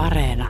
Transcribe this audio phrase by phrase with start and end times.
[0.00, 0.48] Areena.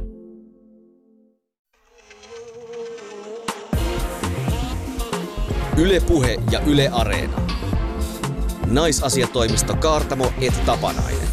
[5.78, 7.36] Ylepuhe ja Yle Areena.
[8.66, 11.28] Naisasiatoimisto Kaartamo et Tapanainen.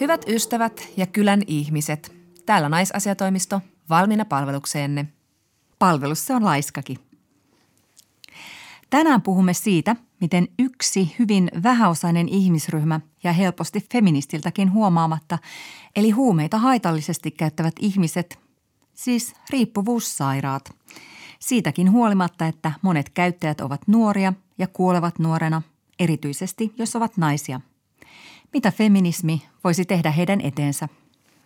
[0.00, 2.12] Hyvät ystävät ja kylän ihmiset,
[2.46, 3.60] täällä naisasiatoimisto
[3.90, 5.06] valmiina palvelukseenne.
[5.78, 6.98] Palvelus se on laiskakin.
[8.90, 15.38] Tänään puhumme siitä, miten yksi hyvin vähäosainen ihmisryhmä ja helposti feministiltäkin huomaamatta,
[15.96, 18.38] eli huumeita haitallisesti käyttävät ihmiset,
[18.94, 20.76] siis riippuvuussairaat.
[21.38, 25.62] Siitäkin huolimatta, että monet käyttäjät ovat nuoria ja kuolevat nuorena,
[25.98, 27.60] erityisesti jos ovat naisia.
[28.52, 30.88] Mitä feminismi voisi tehdä heidän eteensä?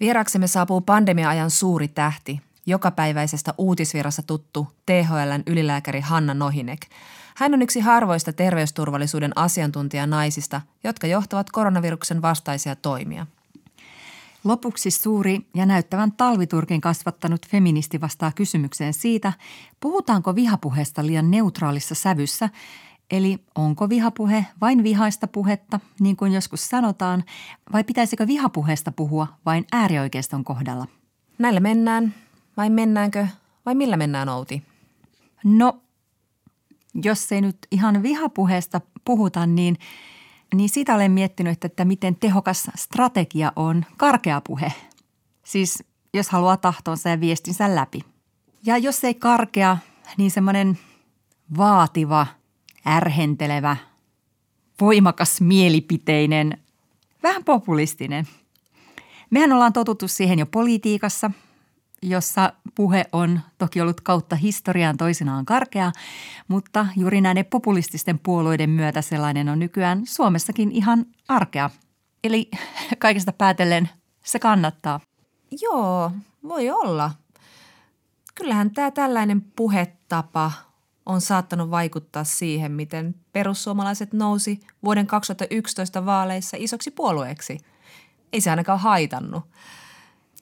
[0.01, 6.81] Vieraksemme saapuu pandemia-ajan suuri tähti, jokapäiväisestä uutisvirassa tuttu THLn ylilääkäri Hanna Nohinek–
[7.39, 13.27] hän on yksi harvoista terveysturvallisuuden asiantuntijanaisista, jotka johtavat koronaviruksen vastaisia toimia.
[14.45, 19.33] Lopuksi suuri ja näyttävän talviturkin kasvattanut feministi vastaa kysymykseen siitä,
[19.81, 22.49] puhutaanko vihapuheesta liian neutraalissa sävyssä,
[23.11, 27.25] eli onko vihapuhe vain vihaista puhetta, niin kuin joskus sanotaan,
[27.73, 30.87] vai pitäisikö vihapuheesta puhua vain äärioikeiston kohdalla?
[31.39, 32.15] Näillä mennään,
[32.57, 33.27] vai mennäänkö,
[33.67, 34.63] vai millä mennään Outi?
[35.45, 35.81] No,
[37.05, 39.77] jos ei nyt ihan vihapuheesta puhuta, niin,
[40.55, 44.73] niin sitä olen miettinyt, että miten tehokas strategia on karkea puhe.
[45.45, 48.01] Siis jos haluaa tahtonsa ja viestinsä läpi.
[48.67, 49.77] Ja jos ei karkea,
[50.17, 50.79] niin semmoinen
[51.57, 52.27] vaativa,
[52.87, 53.77] ärhentelevä,
[54.81, 56.59] voimakas mielipiteinen,
[57.23, 58.29] vähän populistinen.
[59.31, 61.31] Mehän ollaan totuttu siihen jo politiikassa–
[62.03, 65.93] jossa puhe on toki ollut kautta historiaan toisinaan karkea,
[66.49, 71.71] mutta juuri näiden populististen puolueiden myötä sellainen on nykyään Suomessakin ihan arkea.
[72.25, 72.51] Eli
[72.99, 73.89] kaikesta päätellen
[74.25, 75.01] se kannattaa.
[75.63, 76.13] Joo,
[76.49, 77.11] voi olla.
[78.35, 80.53] Kyllähän tämä tällainen puhetapa
[81.07, 87.59] on saattanut vaikuttaa siihen, miten perussuomalaiset nousi vuoden 2011 vaaleissa isoksi puolueeksi.
[88.33, 89.45] Ei se ainakaan haitannut.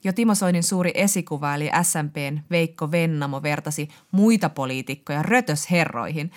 [0.07, 6.31] Jo Timo Soinin suuri esikuva eli SMPn Veikko Vennamo vertasi muita poliitikkoja rötösherroihin,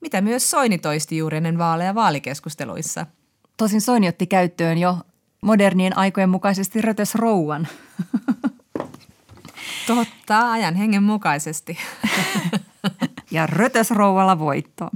[0.00, 3.06] mitä myös Soini toisti juuri ennen vaaleja vaalikeskusteluissa.
[3.56, 4.98] Tosin Soini otti käyttöön jo
[5.42, 7.68] modernien aikojen mukaisesti rötösrouvan.
[9.86, 11.78] Totta, ajan hengen mukaisesti.
[13.30, 14.90] ja rötösrouvalla voitto.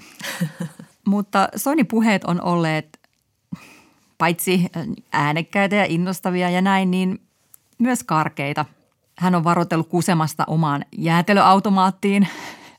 [1.06, 3.00] Mutta Soini puheet on olleet
[4.18, 4.66] paitsi
[5.12, 7.29] äänekkäitä ja innostavia ja näin, niin
[7.80, 8.64] myös karkeita.
[9.18, 12.28] Hän on varoitellut kusemasta omaan jäätelöautomaattiin.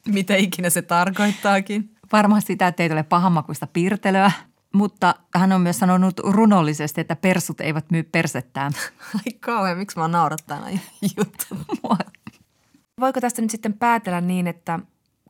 [0.07, 1.95] Mitä ikinä se tarkoittaakin.
[2.12, 4.31] Varmasti sitä, että ei tule pahammakuista piirtelyä,
[4.73, 8.72] mutta hän on myös sanonut runollisesti, että persut eivät myy persettään.
[9.16, 10.81] Ai kauhean, miksi mä naurattaa näin
[11.18, 11.45] juttu.
[13.00, 14.79] Voiko tästä nyt sitten päätellä niin, että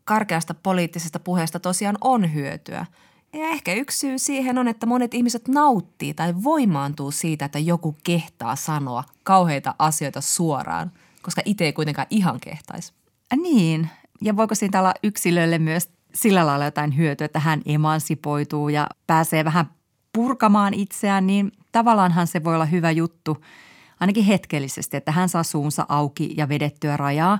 [0.03, 2.85] karkeasta poliittisesta puheesta tosiaan on hyötyä–
[3.33, 7.95] ja ehkä yksi syy siihen on, että monet ihmiset nauttii tai voimaantuu siitä, että joku
[8.03, 12.93] kehtaa sanoa kauheita asioita suoraan, koska itse ei kuitenkaan ihan kehtaisi.
[13.41, 13.89] Niin,
[14.21, 19.45] ja voiko siitä olla yksilölle myös sillä lailla jotain hyötyä, että hän emansipoituu ja pääsee
[19.45, 19.65] vähän
[20.13, 23.37] purkamaan itseään, niin tavallaanhan se voi olla hyvä juttu,
[23.99, 27.39] ainakin hetkellisesti, että hän saa suunsa auki ja vedettyä rajaa.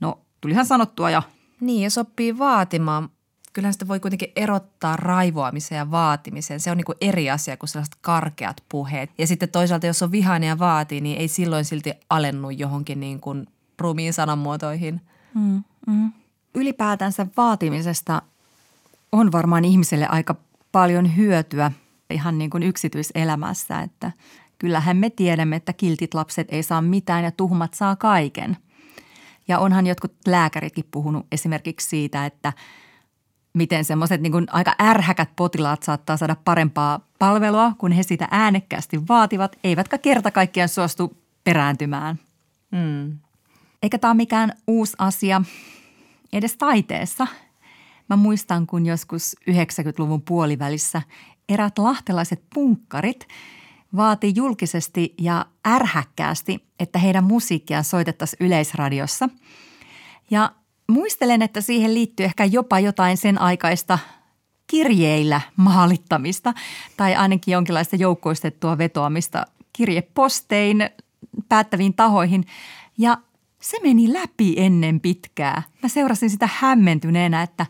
[0.00, 1.22] No, tulihan sanottua jo.
[1.60, 3.08] Niin, ja sopii vaatimaan,
[3.54, 6.60] kyllähän sitä voi kuitenkin erottaa raivoamisen ja vaatimisen.
[6.60, 9.10] Se on niin kuin eri asia kuin sellaiset karkeat puheet.
[9.18, 13.20] Ja sitten toisaalta, jos on vihainen ja vaatii, niin ei silloin silti alennu johonkin niin
[13.20, 13.46] kuin
[13.78, 15.00] ruumiin sanamuotoihin.
[15.34, 16.12] Mm, mm.
[16.54, 18.22] Ylipäätänsä vaatimisesta
[19.12, 20.34] on varmaan ihmiselle aika
[20.72, 21.72] paljon hyötyä
[22.10, 24.12] ihan niin kuin yksityiselämässä, että
[24.58, 28.56] kyllähän me tiedämme, että kiltit lapset ei saa mitään ja tuhmat saa kaiken.
[29.48, 32.52] Ja onhan jotkut lääkäritkin puhunut esimerkiksi siitä, että–
[33.54, 39.56] miten semmoiset niin aika ärhäkät potilaat saattaa saada parempaa palvelua, kun he sitä äänekkäästi vaativat,
[39.64, 42.18] eivätkä kerta kaikkiaan suostu perääntymään.
[42.76, 43.18] Hmm.
[43.82, 45.42] Eikä tämä ole mikään uusi asia
[46.32, 47.26] edes taiteessa.
[48.08, 51.02] Mä muistan, kun joskus 90-luvun puolivälissä
[51.48, 53.28] erät lahtelaiset punkkarit
[53.96, 59.28] vaati julkisesti ja ärhäkkäästi, että heidän musiikkiaan soitettaisiin yleisradiossa.
[60.30, 60.52] Ja
[60.88, 63.98] Muistelen, että siihen liittyy ehkä jopa jotain sen aikaista
[64.66, 66.54] kirjeillä maalittamista
[66.96, 70.90] tai ainakin jonkinlaista joukkoistettua vetoamista kirjepostein
[71.48, 72.44] päättäviin tahoihin.
[72.98, 73.18] Ja
[73.60, 75.62] se meni läpi ennen pitkää.
[75.82, 77.66] Mä seurasin sitä hämmentyneenä, että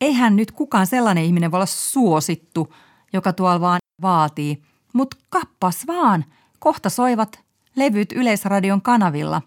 [0.00, 2.74] eihän nyt kukaan sellainen ihminen voi olla suosittu,
[3.12, 4.62] joka tuolla vaan vaatii.
[4.92, 6.24] Mutta kappas vaan,
[6.58, 7.40] kohta soivat
[7.76, 9.42] levyt Yleisradion kanavilla.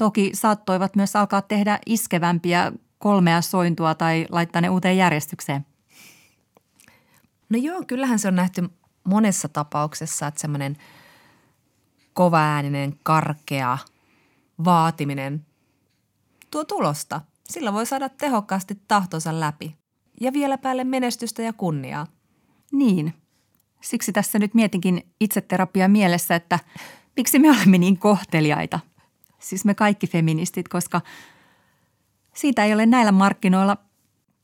[0.00, 5.66] Toki saattoivat myös alkaa tehdä iskevämpiä kolmea sointua tai laittaa ne uuteen järjestykseen.
[7.50, 8.70] No joo, kyllähän se on nähty
[9.04, 10.76] monessa tapauksessa, että semmoinen
[12.12, 13.78] kovaääninen, karkea
[14.64, 15.46] vaatiminen
[16.50, 17.20] tuo tulosta.
[17.48, 19.76] Sillä voi saada tehokkaasti tahtonsa läpi.
[20.20, 22.06] Ja vielä päälle menestystä ja kunniaa.
[22.72, 23.14] Niin.
[23.80, 26.58] Siksi tässä nyt mietinkin itseterapia mielessä, että
[27.16, 28.80] miksi me olemme niin kohteliaita.
[29.40, 31.00] Siis me kaikki feministit, koska
[32.34, 33.76] siitä ei ole näillä markkinoilla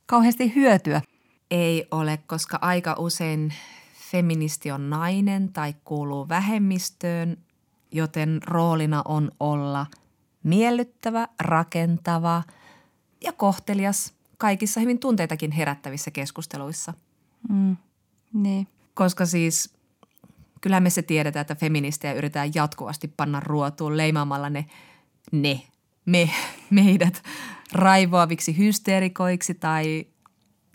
[0.07, 1.03] kauheasti hyötyä.
[1.51, 3.55] Ei ole, koska aika usein
[4.11, 7.37] feministi on nainen tai kuuluu vähemmistöön,
[7.93, 9.87] joten roolina on olla
[10.43, 12.43] miellyttävä, rakentava
[13.25, 16.95] ja kohtelias kaikissa hyvin tunteitakin herättävissä keskusteluissa.
[17.49, 17.77] Mm,
[18.33, 18.69] niin.
[18.95, 19.76] Koska siis
[20.61, 24.67] kyllä me se tiedetään, että feministejä yritetään jatkuvasti panna ruotuun leimaamalla ne,
[25.33, 25.63] ne,
[26.05, 26.31] me,
[26.71, 27.23] meidät
[27.73, 30.07] raivoaviksi hysteerikoiksi tai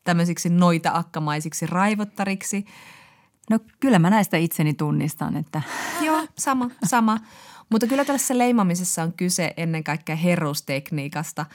[0.04, 2.66] tämmöisiksi noita akkamaisiksi raivottariksi.
[3.50, 5.62] No kyllä mä näistä itseni tunnistan, että...
[6.06, 7.20] Joo, sama, sama.
[7.70, 11.46] Mutta kyllä tällaisessa leimamisessa on kyse ennen kaikkea herruustekniikasta.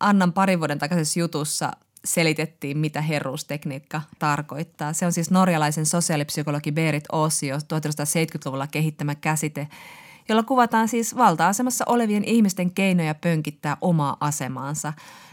[0.00, 1.72] Annan parin vuoden takaisessa jutussa
[2.04, 4.92] selitettiin, mitä herruustekniikka tarkoittaa.
[4.92, 9.68] Se on siis norjalaisen sosiaalipsykologi Berit Osio 1970-luvulla kehittämä käsite,
[10.28, 14.92] jolla kuvataan siis valta-asemassa olevien ihmisten keinoja pönkittää omaa asemaansa.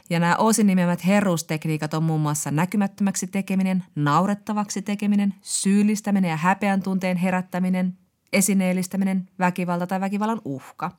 [0.09, 6.83] Ja nämä Oosin nimeämät herruustekniikat on muun muassa näkymättömäksi tekeminen, naurettavaksi tekeminen, syyllistäminen ja häpeän
[6.83, 7.97] tunteen herättäminen,
[8.33, 10.91] esineellistäminen, väkivalta tai väkivallan uhka.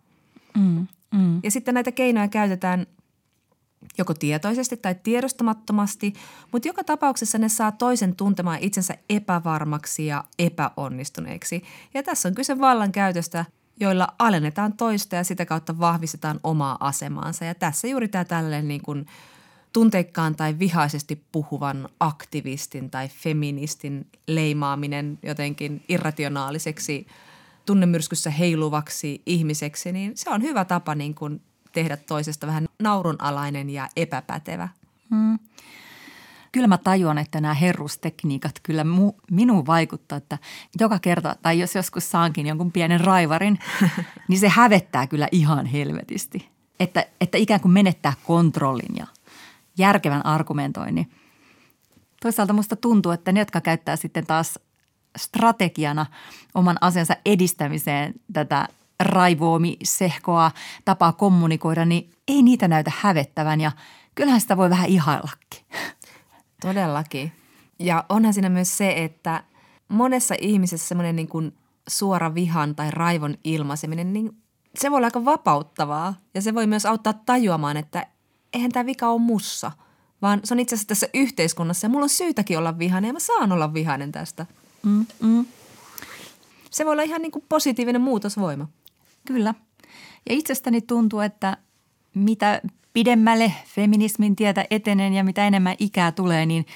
[0.58, 1.40] Mm, mm.
[1.42, 2.86] Ja sitten näitä keinoja käytetään
[3.98, 6.12] joko tietoisesti tai tiedostamattomasti,
[6.52, 11.62] mutta joka tapauksessa ne saa toisen tuntemaan itsensä epävarmaksi ja epäonnistuneeksi.
[11.94, 13.44] Ja tässä on kyse vallankäytöstä,
[13.80, 17.44] joilla alennetaan toista ja sitä kautta vahvistetaan omaa asemaansa.
[17.44, 19.06] Ja tässä juuri tämä tällainen niin kuin
[19.72, 27.06] tunteikkaan tai vihaisesti puhuvan aktivistin tai feministin leimaaminen jotenkin irrationaaliseksi,
[27.66, 33.88] tunnemyrskyssä heiluvaksi ihmiseksi, niin se on hyvä tapa niin kuin tehdä toisesta vähän naurunalainen ja
[33.96, 34.68] epäpätevä.
[35.10, 35.38] Mm.
[36.52, 40.38] Kyllä mä tajuan, että nämä herrustekniikat kyllä mu, minuun vaikuttaa, että
[40.80, 43.58] joka kerta, tai jos joskus saankin jonkun pienen raivarin,
[44.28, 46.48] niin se hävettää kyllä ihan helvetisti.
[46.80, 49.06] Että, että ikään kuin menettää kontrollin ja
[49.78, 51.10] järkevän argumentoinnin.
[52.22, 54.58] Toisaalta musta tuntuu, että ne, jotka käyttää sitten taas
[55.18, 56.06] strategiana
[56.54, 58.68] oman asiansa edistämiseen tätä
[59.00, 60.50] raivoamisehkoa
[60.84, 63.72] tapaa kommunikoida, niin ei niitä näytä hävettävän ja
[64.14, 65.64] kyllähän sitä voi vähän ihaillakin.
[66.60, 67.32] Todellakin.
[67.78, 69.44] Ja onhan siinä myös se, että
[69.88, 71.54] monessa ihmisessä semmoinen niin kuin
[71.88, 74.36] suora vihan tai raivon ilmaiseminen, niin
[74.78, 76.14] se voi olla aika vapauttavaa.
[76.34, 78.06] Ja se voi myös auttaa tajuamaan, että
[78.52, 79.72] eihän tämä vika ole mussa,
[80.22, 83.18] vaan se on itse asiassa tässä yhteiskunnassa ja mulla on syytäkin olla vihainen ja mä
[83.18, 84.46] saan olla vihainen tästä.
[84.82, 85.44] Mm, mm.
[86.70, 88.68] Se voi olla ihan niin kuin positiivinen muutosvoima.
[89.26, 89.54] Kyllä.
[90.28, 91.56] Ja itsestäni tuntuu, että
[92.14, 92.60] mitä
[92.92, 96.66] pidemmälle feminismin tietä etenen ja mitä enemmän ikää tulee, niin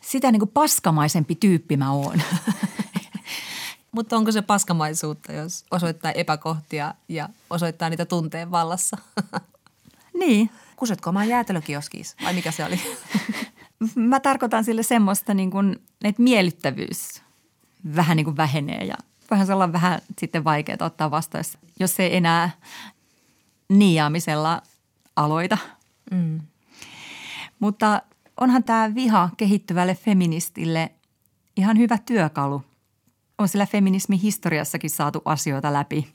[0.00, 2.22] sitä niin kuin paskamaisempi tyyppi mä oon.
[3.92, 8.98] Mutta onko se paskamaisuutta, jos osoittaa epäkohtia ja osoittaa niitä tunteen vallassa?
[10.20, 10.50] niin.
[10.76, 12.80] Kusetko omaan jäätelökioskiis vai mikä se oli?
[13.94, 17.22] Mä tarkoitan sille semmoista, niin kuin, että miellyttävyys
[17.96, 18.94] vähän niin kuin vähenee ja
[19.30, 21.44] voihan se olla vähän sitten vaikeaa ottaa vastaan,
[21.80, 22.50] jos ei enää
[23.68, 24.62] niiaamisella
[25.16, 25.58] aloita.
[26.10, 26.40] Mm.
[27.60, 28.02] Mutta
[28.40, 30.90] onhan tämä viha kehittyvälle feministille
[31.56, 32.62] ihan hyvä työkalu.
[33.38, 36.12] On sillä feminismin historiassakin saatu asioita läpi.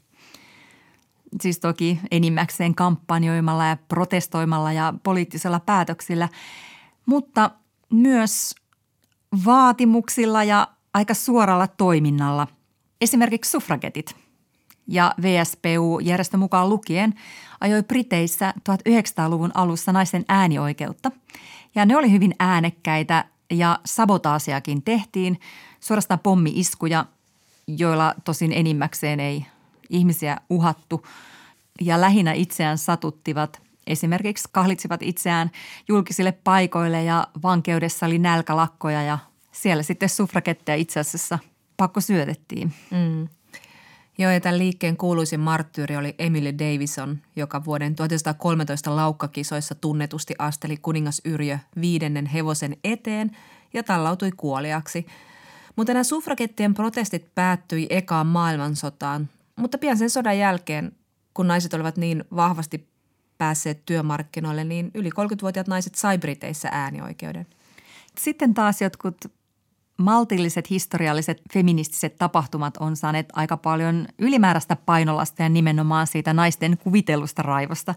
[1.42, 6.30] Siis toki enimmäkseen kampanjoimalla ja protestoimalla ja poliittisella päätöksillä,
[7.06, 7.52] mutta
[7.90, 8.56] myös
[9.46, 12.48] vaatimuksilla ja aika suoralla toiminnalla.
[13.02, 14.16] Esimerkiksi suffragetit
[14.88, 17.14] ja VSPU järjestö mukaan lukien
[17.62, 21.12] ajoi Briteissä 1900-luvun alussa naisten äänioikeutta.
[21.76, 25.40] Ja ne oli hyvin äänekkäitä ja sabotaasiakin tehtiin,
[25.80, 27.06] suorastaan pommi-iskuja,
[27.68, 29.46] joilla tosin enimmäkseen ei
[29.90, 31.06] ihmisiä uhattu
[31.82, 33.62] ja lähinnä itseään satuttivat.
[33.88, 35.52] Esimerkiksi kahlitsivat itseään
[35.88, 39.18] julkisille paikoille ja vankeudessa oli nälkälakkoja ja
[39.52, 41.40] siellä sitten suffragetteja itse asiassa
[41.82, 42.74] pakko syötettiin.
[42.92, 43.28] Mm.
[44.18, 50.78] Joo, ja tämän liikkeen kuuluisin marttyyri oli Emily Davison, joka vuoden 1913 laukkakisoissa tunnetusti asteli
[50.78, 53.38] kuningas Yrjö viidennen hevosen eteen
[53.74, 55.06] ja tallautui kuoliaksi.
[55.76, 60.92] Mutta nämä suffragettien protestit päättyi ekaan maailmansotaan, mutta pian sen sodan jälkeen,
[61.34, 62.90] kun naiset olivat niin vahvasti
[63.38, 67.48] päässeet työmarkkinoille, niin yli 30-vuotiaat naiset sai Briteissä äänioikeuden.
[68.20, 69.41] Sitten taas jotkut
[70.02, 77.42] maltilliset historialliset feministiset tapahtumat on saaneet aika paljon ylimääräistä painolasta ja nimenomaan siitä naisten kuvitellusta
[77.42, 77.96] raivosta.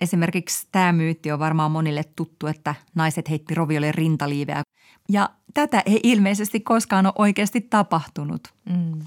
[0.00, 4.62] Esimerkiksi tämä myytti on varmaan monille tuttu, että naiset heitti roviolle rintaliiveä.
[5.08, 8.48] Ja tätä ei ilmeisesti koskaan ole oikeasti tapahtunut.
[8.64, 9.00] Mm.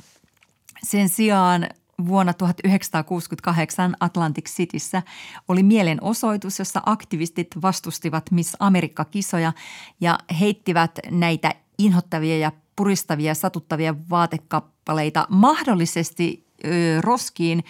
[0.83, 1.69] Sen sijaan
[2.07, 5.01] vuonna 1968 Atlantic Cityssä
[5.48, 9.53] oli mielenosoitus, jossa aktivistit vastustivat Miss Amerikka-kisoja
[10.01, 11.51] ja heittivät näitä
[11.86, 17.63] inhottavia ja puristavia, satuttavia vaatekappaleita mahdollisesti ö, roskiin.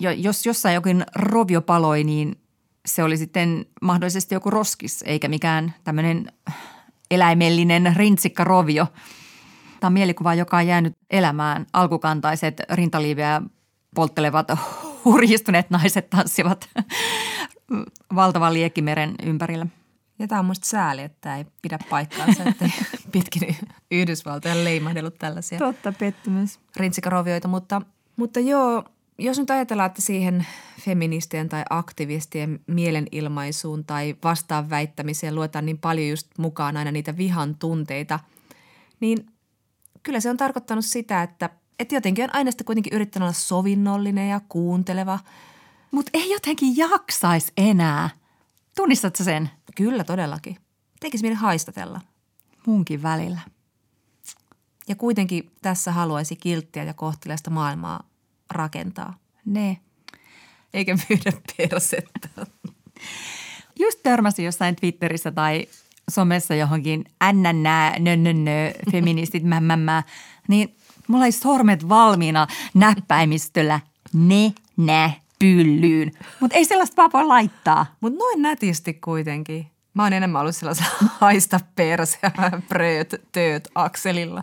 [0.00, 2.36] Ja jos jossain jokin rovio paloi, niin
[2.86, 6.32] se oli sitten mahdollisesti joku roskis, eikä mikään tämmöinen
[7.10, 8.86] eläimellinen rintsikka rovio.
[9.80, 11.66] Tämä on mielikuva, joka on jäänyt elämään.
[11.72, 13.42] Alkukantaiset rintaliiveä
[13.94, 14.48] polttelevat
[15.04, 16.68] hurjistuneet naiset tanssivat
[18.14, 19.66] valtavan liekkimeren ympärillä.
[20.18, 22.70] Ja tämä on musta sääli, että ei pidä paikkaansa, että
[23.12, 23.56] pitkin
[23.90, 25.58] Yhdysvaltoja leimahdellut tällaisia.
[25.58, 26.60] Totta, pettymys.
[26.76, 27.82] Rintsikarovioita, mutta,
[28.16, 28.84] mutta joo,
[29.18, 30.46] jos nyt ajatellaan, että siihen
[30.80, 37.54] feministien tai aktivistien mielenilmaisuun tai vastaan väittämiseen luetaan niin paljon just mukaan aina niitä vihan
[37.54, 38.20] tunteita,
[39.00, 39.26] niin
[40.02, 44.28] kyllä se on tarkoittanut sitä, että, että jotenkin on aina sitä kuitenkin yrittänyt olla sovinnollinen
[44.28, 45.18] ja kuunteleva.
[45.90, 48.10] Mutta ei jotenkin jaksaisi enää.
[48.74, 49.50] Tunnistatko sen?
[49.76, 50.56] Kyllä todellakin.
[51.00, 52.00] Tekisi mieli haistatella.
[52.66, 53.40] Munkin välillä.
[54.88, 58.08] Ja kuitenkin tässä haluaisi kilttiä ja kohteleista maailmaa
[58.50, 59.18] rakentaa.
[59.44, 59.78] Ne.
[60.74, 62.28] Eikä myydä persettä.
[63.80, 65.68] Just törmäsin jossain Twitterissä tai
[66.10, 70.02] somessa johonkin nnnä, nönnönnö, feministit, mämmämmä,
[70.48, 70.76] niin
[71.08, 73.80] mulla oli sormet valmiina näppäimistöllä
[74.12, 75.10] ne, nä,
[75.44, 76.12] pyllyyn.
[76.40, 77.86] Mutta ei sellaista vaan voi laittaa.
[78.00, 79.66] Mutta noin nätisti kuitenkin.
[79.94, 82.30] Mä oon enemmän ollut sellaisella haista perseä,
[82.68, 84.42] prööt, tööt akselilla.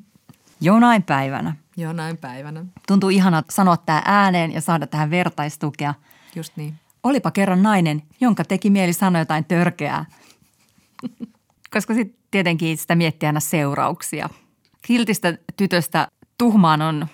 [0.60, 1.56] Jonain päivänä.
[1.76, 2.64] Jonain päivänä.
[2.88, 5.94] Tuntuu ihana sanoa tämä ääneen ja saada tähän vertaistukea.
[6.34, 6.74] Just niin.
[7.02, 10.04] Olipa kerran nainen, jonka teki mieli sanoa jotain törkeää.
[11.74, 14.28] Koska sitten tietenkin sitä miettii aina seurauksia.
[14.82, 17.06] Kiltistä tytöstä tuhmaan on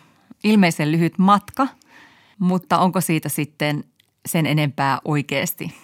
[0.45, 1.69] ilmeisen lyhyt matka,
[2.41, 3.85] mutta onko siitä sitten
[4.29, 5.75] sen enempää oikeasti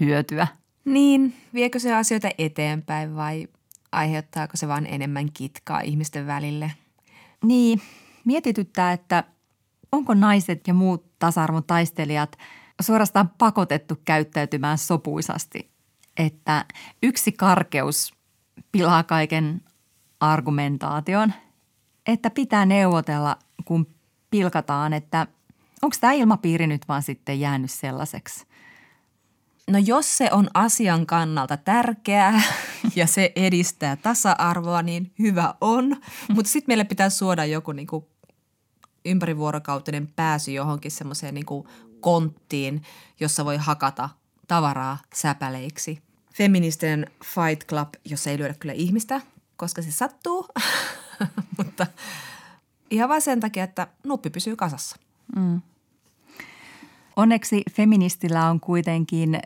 [0.00, 0.46] hyötyä?
[0.84, 3.48] Niin, viekö se asioita eteenpäin vai
[3.92, 6.72] aiheuttaako se vain enemmän kitkaa ihmisten välille?
[7.44, 7.80] Niin,
[8.24, 9.24] mietityttää, että
[9.92, 12.38] onko naiset ja muut tasa-arvon taistelijat
[12.82, 15.70] suorastaan pakotettu käyttäytymään sopuisasti,
[16.16, 16.64] että
[17.02, 18.14] yksi karkeus
[18.72, 19.62] pilaa kaiken
[20.20, 21.32] argumentaation,
[22.06, 23.86] että pitää neuvotella, kun
[24.30, 25.26] pilkataan, että
[25.82, 28.46] onko tämä ilmapiiri nyt vaan sitten jäänyt sellaiseksi–
[29.70, 32.42] No jos se on asian kannalta tärkeää
[32.96, 35.96] ja se edistää tasa-arvoa, niin hyvä on.
[36.34, 38.08] Mutta sitten meille pitää suoda joku niinku
[39.04, 41.68] ympärivuorokautinen pääsy johonkin semmoiseen niinku
[42.00, 42.82] konttiin,
[43.20, 44.08] jossa voi hakata
[44.48, 46.02] tavaraa säpäleiksi.
[46.34, 49.20] Feministinen Fight Club, jossa ei lyödä kyllä ihmistä,
[49.56, 50.46] koska se sattuu,
[51.58, 51.86] mutta
[52.90, 54.96] ihan vain sen takia, että nuppi pysyy kasassa.
[55.36, 55.62] Mm.
[57.16, 59.40] Onneksi feministillä on kuitenkin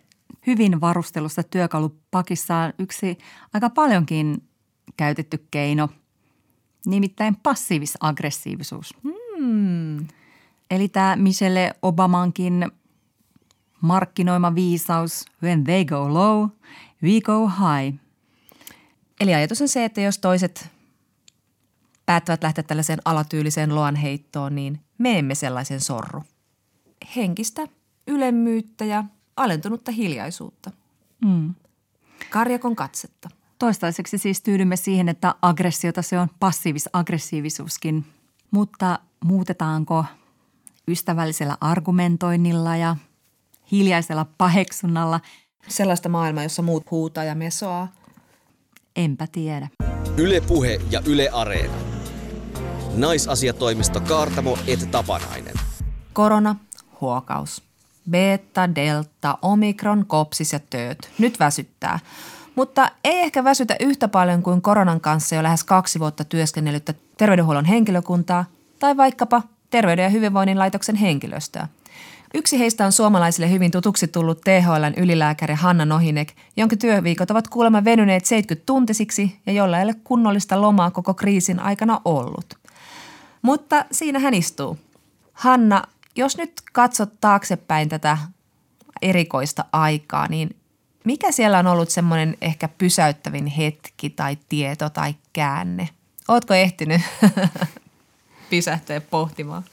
[0.46, 3.18] hyvin varustelusta työkalupakissaan yksi
[3.54, 4.42] aika paljonkin
[4.96, 5.88] käytetty keino,
[6.86, 8.94] nimittäin passiivis-aggressiivisuus.
[9.02, 10.06] Hmm.
[10.70, 12.70] Eli tämä Michelle Obamankin
[13.80, 16.48] markkinoima viisaus, when they go low,
[17.02, 17.98] we go high.
[19.20, 20.70] Eli ajatus on se, että jos toiset
[22.10, 26.22] päättävät lähteä tällaiseen alatyyliseen loanheittoon, niin me emme sellaisen sorru.
[27.16, 27.68] Henkistä
[28.06, 29.04] ylemmyyttä ja
[29.36, 30.70] alentunutta hiljaisuutta.
[31.24, 31.54] Mm.
[32.30, 33.28] Karjakon katsetta.
[33.58, 38.04] Toistaiseksi siis tyydymme siihen, että aggressiota se on passiivis-aggressiivisuuskin.
[38.50, 40.04] Mutta muutetaanko
[40.88, 42.96] ystävällisellä argumentoinnilla ja
[43.72, 45.20] hiljaisella paheksunnalla?
[45.68, 47.92] Sellaista maailmaa, jossa muut huutaa ja mesoaa?
[48.96, 49.68] Enpä tiedä.
[50.16, 51.89] Ylepuhe ja Yle Areena.
[52.96, 55.54] Naisasiatoimisto Kaartamo et Tapanainen.
[56.12, 56.56] Korona,
[57.00, 57.62] huokaus
[58.10, 61.10] beta, delta, omikron, kopsis ja tööt.
[61.18, 61.98] Nyt väsyttää.
[62.54, 67.64] Mutta ei ehkä väsytä yhtä paljon kuin koronan kanssa jo lähes kaksi vuotta työskennellyttä terveydenhuollon
[67.64, 68.44] henkilökuntaa
[68.78, 71.68] tai vaikkapa Terveyden ja hyvinvoinnin laitoksen henkilöstöä.
[72.34, 77.84] Yksi heistä on suomalaisille hyvin tutuksi tullut THLn ylilääkäri Hanna Nohinek, jonka työviikot ovat kuulemma
[77.84, 82.59] venyneet 70 tuntisiksi ja jolla ei ole kunnollista lomaa koko kriisin aikana ollut.
[83.42, 84.78] Mutta siinä hän istuu.
[85.32, 85.82] Hanna,
[86.16, 88.18] jos nyt katsot taaksepäin tätä
[89.02, 90.56] erikoista aikaa, niin
[91.04, 95.88] mikä siellä on ollut semmoinen ehkä pysäyttävin hetki tai tieto tai käänne?
[96.28, 97.00] Ootko ehtinyt
[98.50, 99.64] pysähtyä pohtimaan?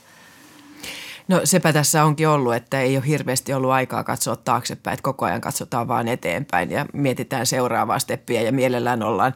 [1.27, 5.25] No sepä tässä onkin ollut, että ei ole hirveästi ollut aikaa katsoa taaksepäin, että koko
[5.25, 9.33] ajan katsotaan vaan eteenpäin ja mietitään seuraavaa steppiä ja mielellään ollaan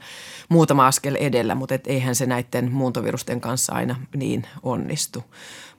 [0.49, 5.23] muutama askel edellä, mutta et eihän se näiden muuntovirusten kanssa aina niin onnistu.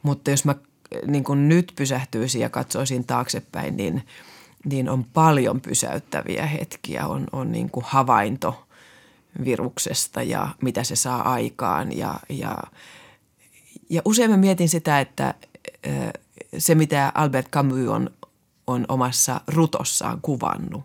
[0.03, 0.55] Mutta jos mä
[1.07, 4.07] niin kun nyt pysähtyisin ja katsoisin taaksepäin, niin,
[4.65, 7.07] niin on paljon pysäyttäviä hetkiä.
[7.07, 8.67] On, on niin kuin havainto
[9.45, 12.57] viruksesta ja mitä se saa aikaan ja, ja,
[13.91, 15.35] ja usein mä mietin sitä, että
[16.59, 18.11] se mitä Albert Camus on,
[18.67, 20.85] on omassa rutossaan kuvannut,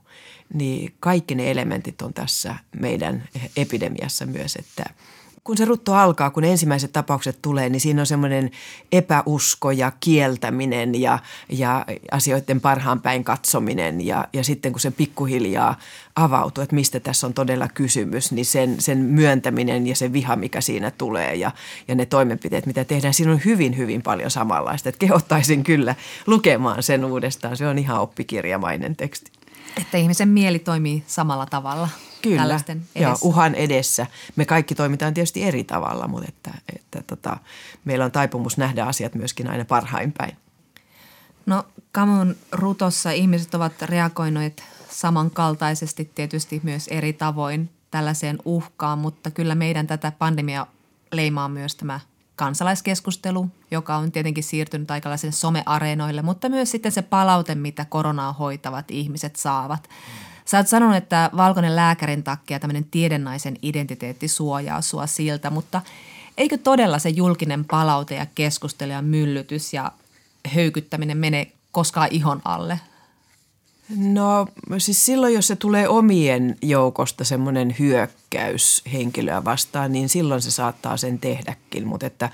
[0.54, 4.86] niin kaikki ne elementit on tässä meidän epidemiassa myös, että–
[5.48, 8.52] kun se rutto alkaa, kun ensimmäiset tapaukset tulee, niin siinä on semmoinen
[8.92, 14.06] epäusko ja kieltäminen ja, ja asioiden parhaan päin katsominen.
[14.06, 15.80] Ja, ja sitten kun se pikkuhiljaa
[16.16, 20.62] avautuu, että mistä tässä on todella kysymys, niin sen, sen myöntäminen ja se viha, mikä
[20.62, 21.52] siinä tulee ja,
[21.88, 24.90] ja ne toimenpiteet, mitä tehdään, siinä on hyvin, hyvin paljon samanlaista.
[24.90, 27.58] Että kehottaisin kyllä lukemaan sen uudestaan.
[27.58, 29.32] Se on ihan oppikirjamainen teksti.
[29.82, 31.90] Että ihmisen mieli toimii samalla tavalla
[32.22, 33.00] Kyllä, tällaisten edessä.
[33.00, 34.08] Joo, uhan edessä.
[34.36, 37.38] Me kaikki toimitaan tietysti eri tavalla, mutta että, että tota,
[37.86, 40.38] meillä on taipumus nähdä asiat myöskin aina parhain päin.
[41.46, 49.56] No Kamun rutossa ihmiset ovat reagoineet samankaltaisesti tietysti myös eri tavoin tällaiseen uhkaan, mutta kyllä
[49.56, 50.68] meidän tätä pandemia
[51.12, 52.00] leimaa myös tämä
[52.36, 58.92] kansalaiskeskustelu, joka on tietenkin siirtynyt aikalaisen someareenoille, mutta myös sitten se palaute, mitä koronaa hoitavat
[58.92, 59.90] ihmiset saavat.
[60.48, 65.82] Sä oot sanonut, että valkoinen lääkärin takia tämmöinen tiedennaisen identiteetti suojaa sua siltä, mutta
[66.38, 69.92] eikö todella se julkinen palaute ja keskustelu ja myllytys ja
[70.56, 72.80] höykyttäminen mene koskaan ihon alle?
[73.98, 78.27] No siis silloin, jos se tulee omien joukosta semmoinen hyökkäys
[78.94, 81.88] henkilöä vastaan, niin silloin se saattaa sen tehdäkin.
[81.88, 82.30] Mutta että,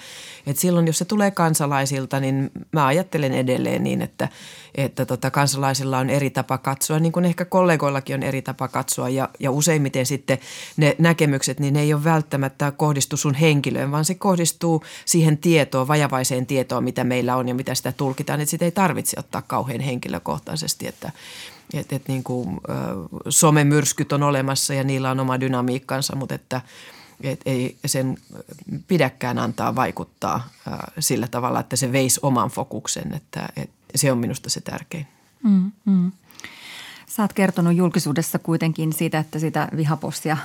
[0.48, 4.30] että silloin, jos se tulee kansalaisilta, niin mä ajattelen edelleen niin, että,
[4.76, 9.10] että tota, kansalaisilla on eri tapa katsoa, niin kuin ehkä kollegoillakin on eri tapa katsoa.
[9.10, 10.38] Ja, ja useimmiten sitten
[10.78, 15.88] ne näkemykset, niin ne ei ole välttämättä kohdistu sun henkilöön, vaan se kohdistuu siihen tietoon,
[15.88, 18.42] vajavaiseen tietoon, mitä meillä on ja mitä sitä tulkitaan.
[18.42, 21.12] Että sitä ei tarvitse ottaa kauhean henkilökohtaisesti, että–
[21.74, 22.74] että et niin kuin, ö,
[23.30, 26.62] somemyrskyt on olemassa ja niillä on oma dynamiikkansa, mutta että
[27.22, 28.18] et ei sen
[28.88, 34.18] pidäkään antaa vaikuttaa ö, sillä tavalla, että se veisi oman fokuksen, että et se on
[34.18, 35.08] minusta se tärkein.
[35.44, 36.12] Mm, mm.
[37.08, 40.38] Sä oot kertonut julkisuudessa kuitenkin siitä, että sitä vihapostia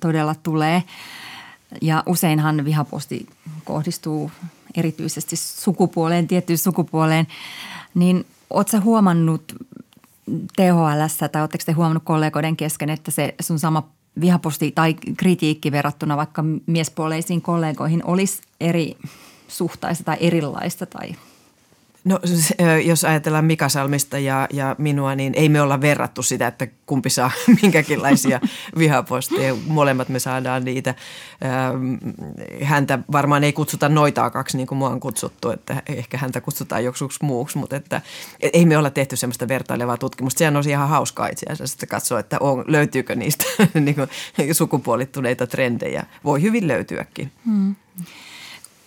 [0.00, 0.82] todella tulee
[1.82, 3.26] ja useinhan vihaposti
[3.64, 4.30] kohdistuu
[4.74, 7.26] erityisesti sukupuoleen, tiettyyn sukupuoleen,
[7.94, 9.52] niin Oletko huomannut
[10.56, 13.88] THL tai oletteko te huomannut kollegoiden kesken, että se sun sama
[14.20, 18.96] vihaposti tai kritiikki verrattuna vaikka miespuoleisiin kollegoihin olisi eri
[19.48, 21.14] suhtaista tai erilaista tai–
[22.08, 22.20] No
[22.84, 27.10] jos ajatellaan Mika Salmista ja, ja minua, niin ei me olla verrattu sitä, että kumpi
[27.10, 27.30] saa
[27.62, 28.40] minkäkinlaisia
[28.78, 29.54] vihaposteja.
[29.66, 30.94] Molemmat me saadaan niitä.
[32.62, 37.20] Häntä varmaan ei kutsuta noitaakaksi niin kuin mua on kutsuttu, että ehkä häntä kutsutaan joksiks
[37.22, 38.02] muuksi, mutta että
[38.52, 40.38] ei me olla tehty semmoista vertailevaa tutkimusta.
[40.38, 43.44] Sehän on ihan hauskaa itse asiassa katsoa, että on, löytyykö niistä
[43.74, 44.08] niin kuin
[44.54, 46.06] sukupuolittuneita trendejä.
[46.24, 47.32] Voi hyvin löytyäkin.
[47.44, 47.74] Hmm.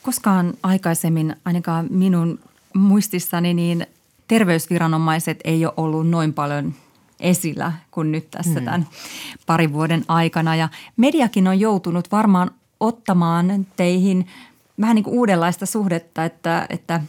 [0.01, 2.39] Koskaan aikaisemmin ainakaan minun
[2.73, 3.87] muistissani niin
[4.27, 6.73] terveysviranomaiset ei ole ollut noin paljon
[7.19, 8.65] esillä kuin nyt tässä hmm.
[8.65, 8.87] tämän
[9.45, 10.55] parin vuoden aikana.
[10.55, 14.27] Ja mediakin on joutunut varmaan ottamaan teihin
[14.81, 17.01] vähän niin kuin uudenlaista suhdetta, että, että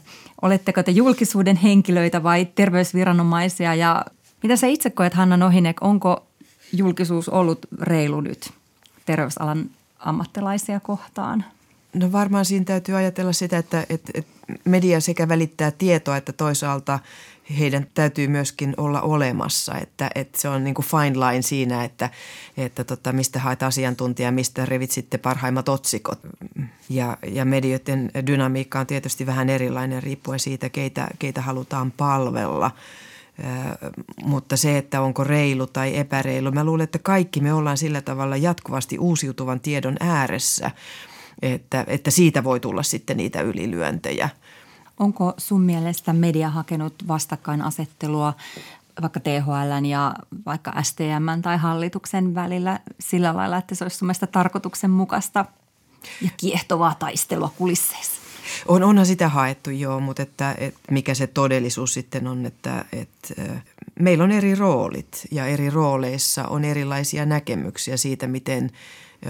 [0.43, 4.05] oletteko te julkisuuden henkilöitä vai terveysviranomaisia ja
[4.43, 6.27] mitä sä itse koet Hanna Nohinek, onko
[6.73, 8.51] julkisuus ollut reilu nyt
[9.07, 11.45] terveysalan ammattilaisia kohtaan?
[11.95, 14.33] No varmaan siinä täytyy ajatella sitä, että, että, että
[14.65, 16.99] media sekä välittää tietoa että toisaalta
[17.59, 19.75] heidän täytyy myöskin olla olemassa.
[19.75, 22.11] Että, että se on niin kuin fine line siinä, että,
[22.57, 26.21] että tota, mistä haet asiantuntijaa, mistä revit sitten parhaimmat otsikot.
[26.89, 32.71] Ja, ja medioiden dynamiikka on tietysti vähän erilainen riippuen siitä, keitä, keitä halutaan palvella–
[34.25, 38.37] mutta se, että onko reilu tai epäreilu, mä luulen, että kaikki me ollaan sillä tavalla
[38.37, 40.71] jatkuvasti uusiutuvan tiedon ääressä–
[41.43, 44.29] että, että siitä voi tulla sitten niitä ylilyöntejä.
[44.99, 48.35] Onko sun mielestä media hakenut vastakkainasettelua
[49.03, 50.15] vaikka THL ja
[50.47, 55.45] vaikka STM tai hallituksen välillä sillä lailla, että se olisi sun mielestä tarkoituksenmukaista
[56.23, 58.23] ja kiehtovaa taistelua kulisseissa?
[58.69, 63.35] On, onhan sitä haettu joo, mutta että, että mikä se todellisuus sitten on, että, että
[64.01, 68.71] meillä on eri roolit ja eri rooleissa on erilaisia näkemyksiä siitä, miten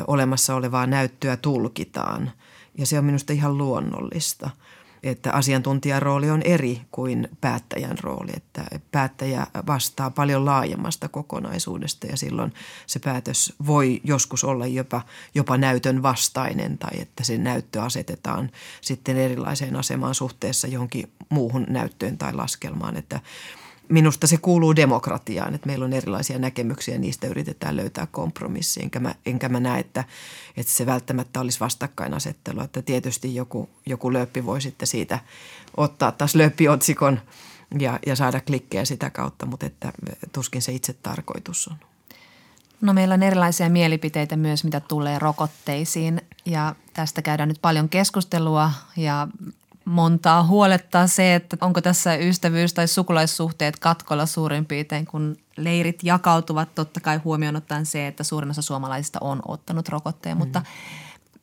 [0.06, 2.32] olemassa olevaa näyttöä tulkitaan.
[2.78, 4.50] Ja se on minusta ihan luonnollista–
[5.02, 12.16] että asiantuntijan rooli on eri kuin päättäjän rooli, että päättäjä vastaa paljon laajemmasta kokonaisuudesta ja
[12.16, 12.54] silloin
[12.86, 15.02] se päätös voi joskus olla jopa,
[15.34, 18.50] jopa näytön vastainen tai että se näyttö asetetaan
[18.80, 23.20] sitten erilaiseen asemaan suhteessa johonkin muuhun näyttöön tai laskelmaan, että–
[23.88, 28.82] minusta se kuuluu demokratiaan, että meillä on erilaisia näkemyksiä niistä yritetään löytää kompromissi.
[28.82, 30.04] Enkä mä, enkä mä näe, että,
[30.56, 32.60] että se välttämättä olisi vastakkainasettelu.
[32.60, 35.18] Että tietysti joku, joku lööppi voi sitten siitä
[35.76, 37.20] ottaa taas lööppiotsikon
[37.78, 39.92] ja, ja saada klikkejä sitä kautta, mutta että
[40.32, 41.76] tuskin se itse tarkoitus on.
[42.80, 48.72] No meillä on erilaisia mielipiteitä myös, mitä tulee rokotteisiin ja tästä käydään nyt paljon keskustelua
[48.96, 49.28] ja
[49.84, 56.74] montaa huolettaa se, että onko tässä ystävyys- tai sukulaissuhteet katkolla suurin piirtein, kun leirit jakautuvat
[56.74, 60.36] totta kai huomioon ottaen se, että suurin osa suomalaisista on ottanut rokotteen.
[60.36, 60.38] Mm.
[60.38, 60.62] Mutta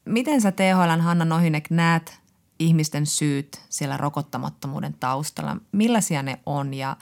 [0.05, 2.19] miten sä THL Hanna Nohinek näet
[2.59, 5.57] ihmisten syyt siellä rokottamattomuuden taustalla?
[5.71, 6.97] Millaisia ne on ja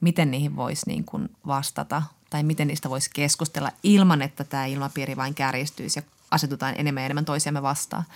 [0.00, 5.16] miten niihin voisi niin kuin vastata tai miten niistä voisi keskustella ilman, että tämä ilmapiiri
[5.16, 8.04] vain kärjistyisi ja asetutaan enemmän ja enemmän toisiamme vastaan–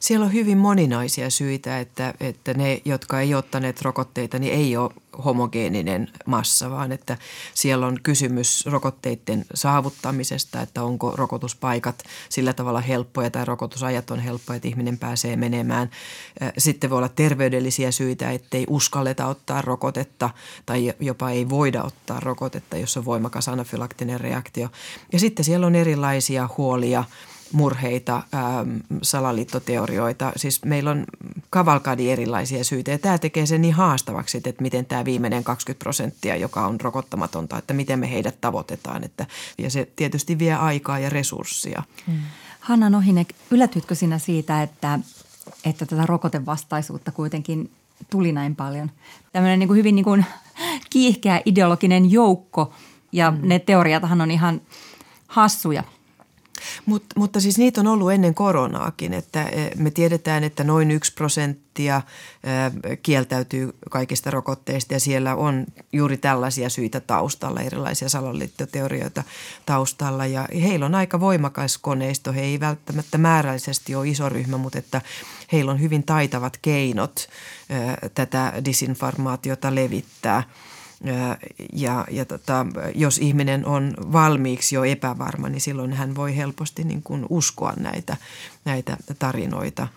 [0.00, 4.90] siellä on hyvin moninaisia syitä, että, että ne, jotka ei ottaneet rokotteita, niin ei ole
[5.24, 7.18] homogeeninen massa, vaan että
[7.54, 14.56] siellä on kysymys rokotteiden saavuttamisesta, että onko rokotuspaikat sillä tavalla helppoja tai rokotusajat on helppoja,
[14.56, 15.90] että ihminen pääsee menemään.
[16.58, 20.30] Sitten voi olla terveydellisiä syitä, ettei uskalleta ottaa rokotetta
[20.66, 24.68] tai jopa ei voida ottaa rokotetta, jos on voimakas anafylaktinen reaktio.
[25.12, 27.04] Ja sitten siellä on erilaisia huolia–
[27.52, 30.32] murheita, ähm, salaliittoteorioita.
[30.36, 31.04] Siis meillä on
[31.50, 36.36] kavalkadi erilaisia syitä ja tämä tekee sen niin haastavaksi, että miten tämä viimeinen 20 prosenttia,
[36.36, 39.04] joka on rokottamatonta, että miten me heidät tavoitetaan.
[39.04, 39.26] Että,
[39.58, 41.82] ja se tietysti vie aikaa ja resurssia.
[42.06, 42.20] Hmm.
[42.60, 44.98] Hanna Nohinek, yllätytkö sinä siitä, että,
[45.64, 47.70] että tätä rokotevastaisuutta kuitenkin
[48.10, 48.90] tuli näin paljon?
[49.32, 50.24] Tämmöinen niin kuin hyvin niin kuin
[50.90, 52.72] kiihkeä ideologinen joukko
[53.12, 53.48] ja hmm.
[53.48, 54.60] ne teoriathan on ihan
[55.28, 55.84] hassuja–
[56.86, 61.14] Mut, mutta siis niitä on ollut ennen koronaakin, että eh, me tiedetään, että noin yksi
[61.14, 62.02] prosenttia
[62.44, 69.24] eh, kieltäytyy kaikista rokotteista ja siellä on juuri tällaisia syitä taustalla, erilaisia salaliittoteorioita
[69.66, 72.32] taustalla ja heillä on aika voimakas koneisto.
[72.32, 75.00] He ei välttämättä määrällisesti ole iso ryhmä, mutta että
[75.52, 77.28] heillä on hyvin taitavat keinot
[77.70, 80.42] eh, tätä disinformaatiota levittää–
[81.72, 87.02] ja, ja tota, jos ihminen on valmiiksi jo epävarma, niin silloin hän voi helposti niin
[87.02, 88.16] kuin uskoa näitä,
[88.64, 89.88] näitä tarinoita.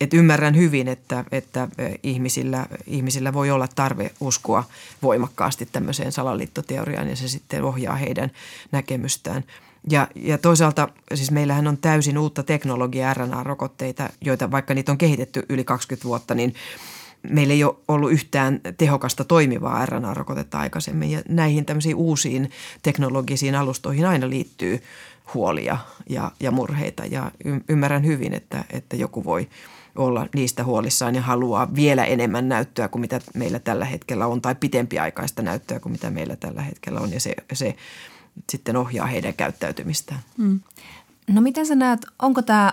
[0.00, 1.68] Et ymmärrän hyvin, että, että
[2.02, 4.64] ihmisillä, ihmisillä voi olla tarve uskoa
[5.02, 8.30] voimakkaasti tämmöiseen salaliittoteoriaan ja se sitten ohjaa heidän
[8.72, 9.44] näkemystään.
[9.90, 15.46] Ja, ja toisaalta siis meillähän on täysin uutta teknologiaa, RNA-rokotteita, joita vaikka niitä on kehitetty
[15.48, 16.54] yli 20 vuotta, niin–
[17.22, 22.50] meillä ei ole ollut yhtään tehokasta toimivaa RNA-rokotetta aikaisemmin ja näihin tämmöisiin uusiin
[22.82, 24.82] teknologisiin alustoihin aina liittyy
[25.34, 25.78] huolia
[26.08, 27.30] ja, ja murheita ja
[27.68, 29.48] ymmärrän hyvin, että, että joku voi
[29.96, 34.54] olla niistä huolissaan ja haluaa vielä enemmän näyttöä kuin mitä meillä tällä hetkellä on tai
[34.54, 37.76] pitempiaikaista näyttöä kuin mitä meillä tällä hetkellä on ja se, se
[38.50, 40.20] sitten ohjaa heidän käyttäytymistään.
[40.38, 40.60] Mm.
[41.30, 42.72] No miten sä näet, onko tämä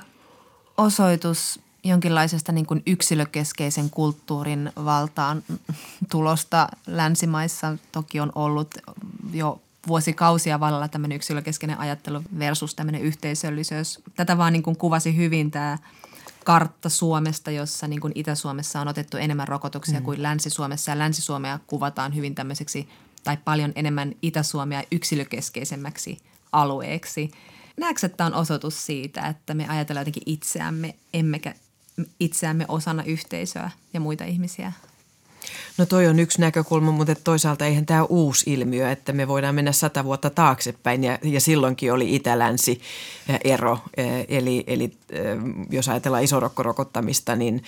[0.78, 5.44] osoitus jonkinlaisesta niin kuin yksilökeskeisen kulttuurin valtaan
[6.12, 7.78] tulosta länsimaissa.
[7.92, 8.76] Toki on ollut
[9.34, 14.00] jo vuosikausia vallalla tämmöinen yksilökeskeinen ajattelu versus tämmöinen yhteisöllisyys.
[14.16, 15.78] Tätä vaan niin kuin kuvasi hyvin tämä
[16.44, 20.06] kartta Suomesta, jossa niin kuin Itä-Suomessa on otettu enemmän rokotuksia mm.
[20.06, 20.92] kuin Länsi-Suomessa.
[20.92, 22.90] Ja Länsi-Suomea kuvataan hyvin tämmöiseksi
[23.24, 26.18] tai paljon enemmän Itä-Suomea yksilökeskeisemmäksi
[26.52, 27.32] alueeksi.
[27.78, 31.54] Näetkö, että on osoitus siitä, että me ajatellaan jotenkin itseämme, emmekä
[32.20, 34.72] itseämme osana yhteisöä ja muita ihmisiä?
[35.78, 39.72] No toi on yksi näkökulma, mutta toisaalta eihän tämä uusi ilmiö, että me voidaan mennä
[39.72, 42.82] sata vuotta taaksepäin ja, ja silloinkin oli itä-länsi
[43.44, 43.80] ero.
[44.28, 44.92] Eli, eli
[45.70, 47.64] jos ajatellaan isorokkorokottamista, niin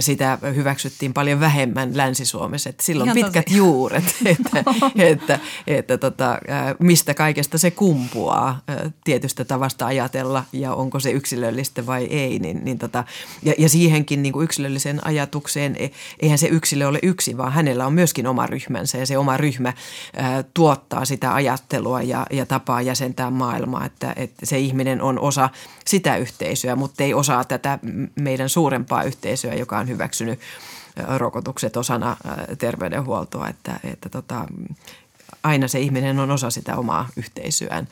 [0.00, 2.70] sitä hyväksyttiin paljon vähemmän Länsi-Suomessa.
[2.70, 3.56] Että silloin Ihan pitkät tosi.
[3.56, 4.64] juuret, että,
[4.98, 6.38] että, että tota,
[6.78, 8.60] mistä kaikesta se kumpuaa
[9.04, 12.38] tietystä tavasta ajatella ja onko se yksilöllistä vai ei.
[12.38, 13.04] Niin, niin tota,
[13.42, 17.86] ja, ja siihenkin niin kuin yksilölliseen ajatukseen, e, eihän se yksilö ole yksi, vaan hänellä
[17.86, 19.72] on myöskin oma ryhmänsä ja se oma ryhmä
[20.16, 25.50] ää, tuottaa sitä ajattelua ja, ja tapaa jäsentää maailmaa, että, että se ihminen on osa
[25.86, 27.78] sitä yhteisöä, mutta ei osaa tätä
[28.14, 30.40] meidän suurempaa yhteisöä, joka on hyväksynyt
[31.16, 32.16] rokotukset osana
[32.58, 34.46] terveydenhuoltoa, että, että tota,
[35.42, 37.88] aina se ihminen on osa sitä omaa yhteisöään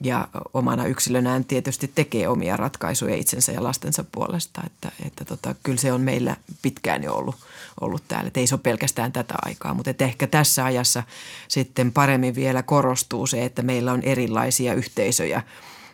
[0.00, 5.78] ja omana yksilönään tietysti tekee omia ratkaisuja itsensä ja lastensa puolesta, että, että tota, kyllä
[5.78, 7.36] se on meillä pitkään jo ollut,
[7.80, 8.28] ollut täällä.
[8.28, 11.02] Et ei se ole pelkästään tätä aikaa, mutta että ehkä tässä ajassa
[11.48, 15.42] sitten paremmin vielä korostuu se, että meillä on erilaisia yhteisöjä,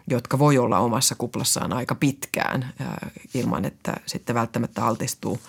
[0.07, 2.73] jotka voi olla omassa kuplassaan aika pitkään
[3.35, 5.41] ilman, että sitten välttämättä altistuu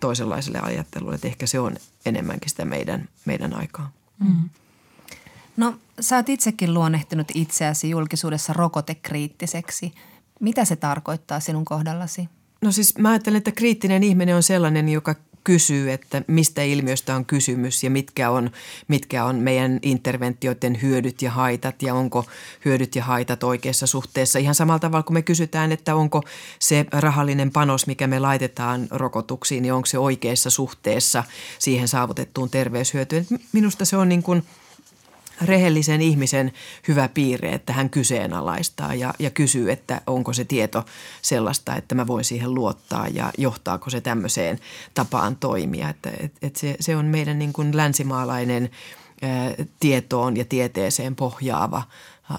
[0.00, 1.14] toisenlaiselle ajattelulle.
[1.14, 3.90] Että ehkä se on enemmänkin sitä meidän, meidän aikaa.
[4.18, 4.48] Mm.
[5.56, 9.94] No sä oot itsekin luonnehtinut itseäsi julkisuudessa rokotekriittiseksi.
[10.40, 12.28] Mitä se tarkoittaa sinun kohdallasi?
[12.60, 17.24] No siis mä ajattelen, että kriittinen ihminen on sellainen, joka kysyy, että mistä ilmiöstä on
[17.24, 18.50] kysymys ja mitkä on,
[18.88, 22.24] mitkä on meidän interventioiden hyödyt ja haitat ja onko
[22.64, 24.38] hyödyt ja haitat oikeassa suhteessa.
[24.38, 26.22] Ihan samalla tavalla kuin me kysytään, että onko
[26.58, 31.24] se rahallinen panos, mikä me laitetaan rokotuksiin, niin onko se oikeassa suhteessa
[31.58, 33.26] siihen saavutettuun terveyshyötyyn.
[33.52, 34.42] Minusta se on niin kuin–
[35.40, 36.52] rehellisen ihmisen
[36.88, 40.84] hyvä piirre, että hän kyseenalaistaa ja, ja kysyy, että onko se tieto
[41.22, 44.58] sellaista, että mä voin siihen luottaa ja johtaako se tämmöiseen
[44.94, 45.88] tapaan toimia.
[45.88, 48.70] Että, et, et se, se on meidän niin kuin länsimaalainen
[49.22, 51.82] ää, tietoon ja tieteeseen pohjaava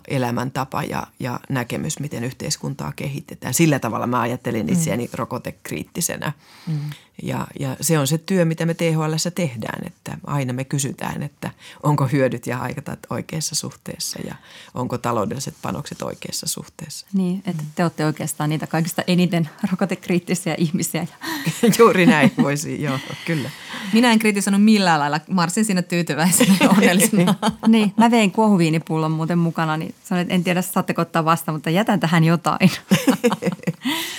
[0.07, 3.53] elämäntapa ja, ja näkemys, miten yhteiskuntaa kehitetään.
[3.53, 5.11] Sillä tavalla mä ajattelin itseäni mm.
[5.13, 6.31] rokotekriittisenä.
[6.67, 6.79] Mm.
[7.21, 11.51] Ja, ja se on se työ, mitä me THL tehdään, että aina me kysytään, että
[11.83, 14.35] onko hyödyt ja haitat oikeassa suhteessa ja
[14.73, 17.07] onko taloudelliset panokset oikeassa suhteessa.
[17.13, 21.07] Niin, että te olette oikeastaan niitä kaikista eniten rokotekriittisiä ihmisiä.
[21.79, 23.49] Juuri näin voisi, joo, kyllä.
[23.93, 27.35] Minä en kritisoinut millään lailla, marsin siinä tyytyväisenä ja onnellisena.
[27.67, 31.69] niin, mä vein kuohuviinipullon muuten mukana, niin sanoin, että en tiedä saatteko ottaa vastaan, mutta
[31.69, 32.71] jätän tähän jotain.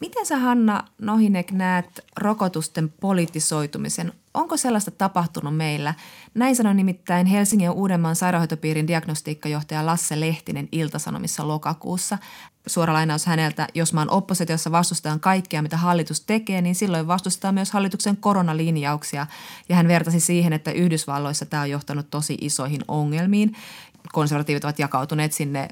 [0.00, 4.12] Miten sä Hanna Nohinek näet rokotusten politisoitumisen?
[4.34, 5.94] Onko sellaista tapahtunut meillä?
[6.34, 12.18] Näin sanoi nimittäin Helsingin ja Uudenmaan sairaanhoitopiirin diagnostiikkajohtaja Lasse Lehtinen Iltasanomissa lokakuussa.
[12.66, 17.70] Suora lainaus häneltä, jos maan oppositiossa vastustetaan kaikkea, mitä hallitus tekee, niin silloin vastustaa myös
[17.70, 19.26] hallituksen koronalinjauksia.
[19.68, 23.56] Ja hän vertasi siihen, että Yhdysvalloissa tämä on johtanut tosi isoihin ongelmiin
[24.12, 25.68] konservatiivit ovat jakautuneet sinne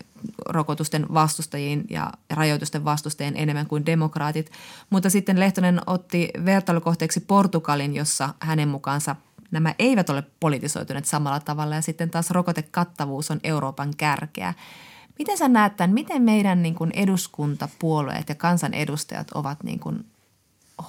[0.48, 4.50] rokotusten vastustajiin ja rajoitusten vastustajien enemmän kuin demokraatit.
[4.90, 9.16] Mutta sitten Lehtonen otti vertailukohteeksi Portugalin, jossa hänen mukaansa
[9.50, 14.54] nämä eivät ole politisoituneet samalla tavalla ja sitten taas rokotekattavuus on Euroopan kärkeä.
[15.18, 20.04] Miten sä näet tämän, miten meidän niin kuin eduskuntapuolueet ja kansanedustajat ovat niin kuin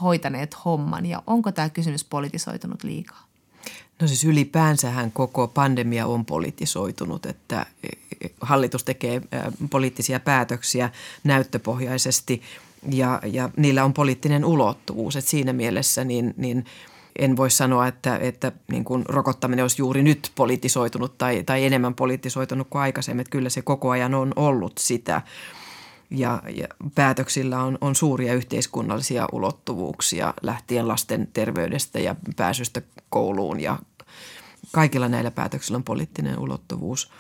[0.01, 3.25] hoitaneet homman ja onko tämä kysymys politisoitunut liikaa?
[4.01, 7.65] No siis ylipäänsähän koko pandemia on politisoitunut, että
[8.41, 9.21] hallitus tekee
[9.69, 10.89] poliittisia päätöksiä
[11.23, 12.41] näyttöpohjaisesti
[12.91, 15.15] ja, ja niillä on poliittinen ulottuvuus.
[15.15, 16.65] Että siinä mielessä niin, niin
[17.19, 21.95] en voi sanoa, että, että niin kuin rokottaminen olisi juuri nyt politisoitunut tai, tai enemmän
[21.95, 23.21] politisoitunut kuin aikaisemmin.
[23.21, 25.21] Että kyllä se koko ajan on ollut sitä
[26.09, 33.79] ja, ja päätöksillä on, on suuria yhteiskunnallisia ulottuvuuksia lähtien lasten terveydestä ja pääsystä kouluun ja
[34.71, 37.11] kaikilla näillä päätöksillä on poliittinen ulottuvuus.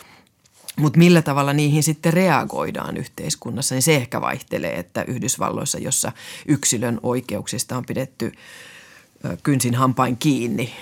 [0.77, 6.11] Mutta millä tavalla niihin sitten reagoidaan yhteiskunnassa, niin se ehkä vaihtelee, että Yhdysvalloissa, jossa
[6.45, 8.31] yksilön oikeuksista on pidetty–
[9.43, 10.73] kynsin hampain kiinni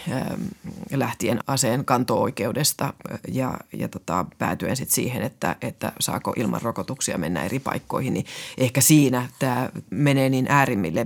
[0.91, 2.93] lähtien aseen kanto-oikeudesta
[3.27, 8.25] ja, ja tota, päätyen sitten siihen, että, että saako ilman rokotuksia mennä eri paikkoihin, niin
[8.57, 11.05] ehkä siinä tämä menee niin äärimmille.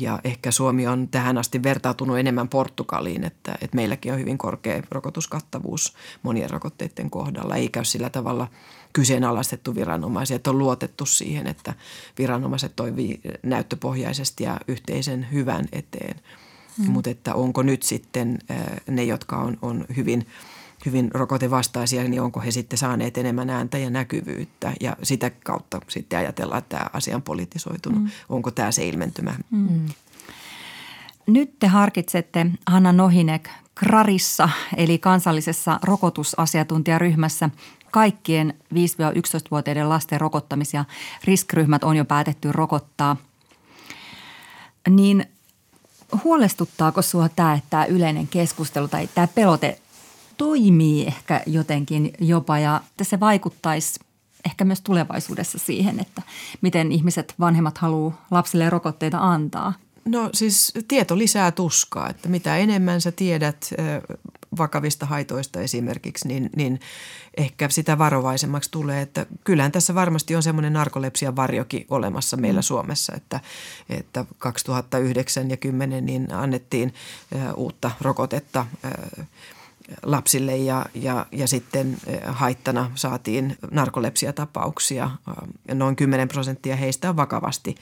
[0.00, 4.82] Ja ehkä Suomi on tähän asti vertautunut enemmän Portugaliin, että, että meilläkin on hyvin korkea
[4.90, 7.56] rokotuskattavuus monien rokotteiden kohdalla.
[7.56, 8.48] Ei käy sillä tavalla
[8.92, 11.74] kyseenalaistettu viranomaisia, että on luotettu siihen, että
[12.18, 16.16] viranomaiset toimii näyttöpohjaisesti ja yhteisen hyvän eteen–
[16.78, 16.90] Mm.
[16.90, 18.38] Mutta että onko nyt sitten
[18.86, 20.26] ne, jotka on, on hyvin,
[20.86, 26.18] hyvin rokotevastaisia, niin onko he sitten saaneet enemmän ääntä ja näkyvyyttä ja sitä kautta sitten
[26.18, 28.02] ajatellaan, että tämä asia on politisoitunut.
[28.02, 28.10] Mm.
[28.28, 29.34] Onko tämä se ilmentymä?
[29.50, 29.86] Mm.
[31.26, 37.50] nyt te harkitsette Hanna Nohinek Krarissa eli kansallisessa rokotusasiantuntijaryhmässä
[37.90, 40.84] kaikkien 5-11-vuotiaiden lasten rokottamisia.
[41.24, 43.16] Riskryhmät on jo päätetty rokottaa.
[44.90, 45.26] Niin
[46.24, 49.80] huolestuttaako sinua tämä, että tämä yleinen keskustelu tai tämä pelote
[50.36, 54.00] toimii ehkä jotenkin jopa ja että se vaikuttaisi
[54.44, 56.22] ehkä myös tulevaisuudessa siihen, että
[56.60, 59.72] miten ihmiset, vanhemmat haluaa lapsille rokotteita antaa?
[60.04, 63.70] No siis tieto lisää tuskaa, että mitä enemmän sä tiedät
[64.58, 66.80] vakavista haitoista esimerkiksi, niin, niin
[67.36, 69.02] ehkä sitä varovaisemmaksi tulee.
[69.02, 72.64] Että kyllähän tässä varmasti on semmoinen narkolepsian varjokin olemassa meillä mm.
[72.64, 73.40] Suomessa, että,
[73.90, 76.94] että 2009 ja 10 niin annettiin
[77.56, 78.66] uutta rokotetta
[80.02, 81.96] lapsille ja, ja, ja sitten
[82.26, 85.10] haittana saatiin narkolepsiatapauksia.
[85.74, 87.74] Noin 10 prosenttia heistä on vakavasti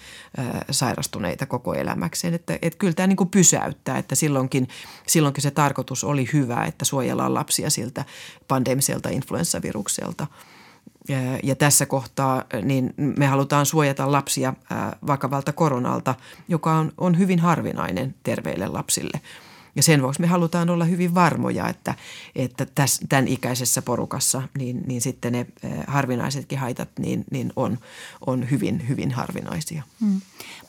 [0.70, 2.34] sairastuneita koko elämäkseen.
[2.34, 4.68] Että, että kyllä tämä niin kuin pysäyttää, että silloinkin,
[5.06, 8.04] silloinkin se tarkoitus oli hyvä, että suojellaan lapsia siltä
[8.48, 10.26] pandemiselta influenssavirukselta.
[11.42, 14.54] Ja tässä kohtaa niin me halutaan suojata lapsia
[15.06, 16.14] vakavalta koronalta,
[16.48, 19.20] joka on, on hyvin harvinainen terveille lapsille–
[19.76, 21.94] ja sen vuoksi me halutaan olla hyvin varmoja, että,
[22.34, 27.78] että tässä, tämän ikäisessä porukassa niin, niin sitten ne eh, harvinaisetkin haitat niin, niin on,
[28.26, 29.82] on hyvin, hyvin harvinaisia.
[30.00, 30.20] Hmm.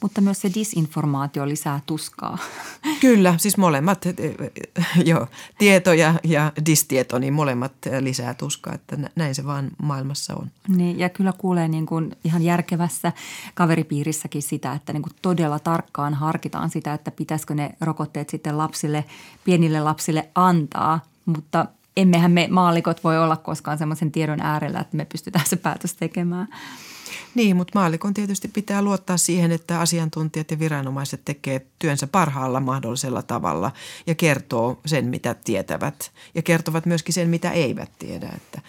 [0.01, 2.37] Mutta myös se disinformaatio lisää tuskaa.
[3.01, 8.97] Kyllä, siis molemmat, eh, eh, joo, tieto ja, ja distieto, niin molemmat lisää tuskaa, että
[9.15, 10.51] näin se vaan maailmassa on.
[10.67, 13.11] Niin, ja kyllä kuulee niin kuin ihan järkevässä
[13.53, 18.94] kaveripiirissäkin sitä, että niin kuin todella tarkkaan harkitaan sitä, että pitäisikö ne rokotteet sitten lapsille,
[19.43, 21.65] pienille lapsille antaa, mutta
[21.97, 26.47] emmehän me maalikot voi olla koskaan sellaisen tiedon äärellä, että me pystytään se päätös tekemään.
[27.35, 33.21] Niin, mutta maallikon tietysti pitää luottaa siihen, että asiantuntijat ja viranomaiset tekee työnsä parhaalla mahdollisella
[33.21, 33.71] tavalla
[34.07, 38.29] ja kertoo sen, mitä tietävät ja kertovat myöskin sen, mitä eivät tiedä.
[38.35, 38.61] Että,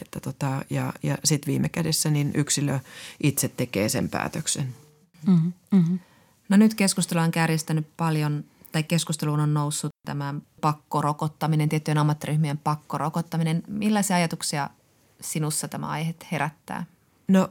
[0.00, 2.78] että tota, ja ja sitten viime kädessä niin yksilö
[3.22, 4.74] itse tekee sen päätöksen.
[5.26, 5.52] Mm-hmm.
[5.70, 5.98] Mm-hmm.
[6.48, 13.62] No nyt keskustelu on kärjistänyt paljon tai keskusteluun on noussut tämä pakkorokottaminen, tiettyjen ammattiryhmien pakkorokottaminen.
[13.68, 14.70] Millaisia ajatuksia
[15.20, 16.86] sinussa tämä aihe herättää?
[17.28, 17.48] No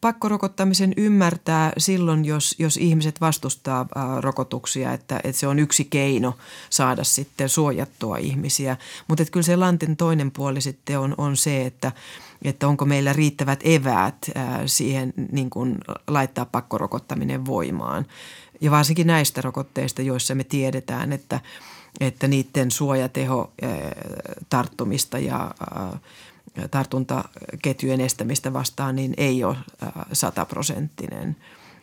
[0.00, 6.34] pakkorokottamisen ymmärtää silloin, jos, jos ihmiset vastustaa ää, rokotuksia, että, että se on yksi keino
[6.70, 8.76] saada sitten suojattua ihmisiä.
[9.08, 11.92] Mutta kyllä se lantin toinen puoli sitten on, on se, että,
[12.42, 18.06] että onko meillä riittävät eväät ää, siihen niin kuin laittaa pakkorokottaminen voimaan.
[18.60, 21.40] Ja varsinkin näistä rokotteista, joissa me tiedetään, että,
[22.00, 23.70] että niiden suojateho ää,
[24.48, 25.98] tarttumista ja ää,
[26.70, 29.56] tartuntaketjujen estämistä vastaan, niin ei ole
[30.12, 31.36] sataprosenttinen.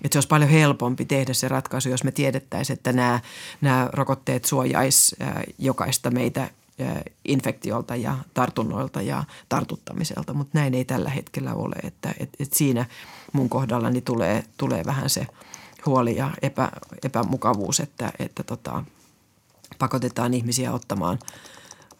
[0.03, 3.19] Että se olisi paljon helpompi tehdä se ratkaisu, jos me tiedettäisiin, että nämä,
[3.61, 5.15] nämä rokotteet suojaisi
[5.59, 6.49] jokaista meitä
[7.25, 11.75] infektiolta ja tartunnoilta ja tartuttamiselta, mutta näin ei tällä hetkellä ole.
[11.83, 12.85] Että, et, et siinä
[13.33, 15.27] mun kohdallani tulee, tulee vähän se
[15.85, 16.71] huoli ja epä,
[17.03, 18.83] epämukavuus, että, että tota,
[19.79, 21.19] pakotetaan ihmisiä ottamaan–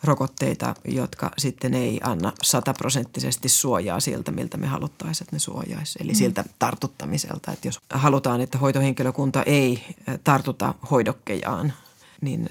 [0.03, 5.99] rokotteita, jotka sitten ei anna sataprosenttisesti suojaa siltä, miltä me haluttaisiin, että ne suojaisi.
[6.01, 6.15] Eli mm.
[6.15, 9.83] siltä tartuttamiselta, että jos halutaan, että hoitohenkilökunta ei
[10.23, 11.73] tartuta hoidokkejaan,
[12.21, 12.49] niin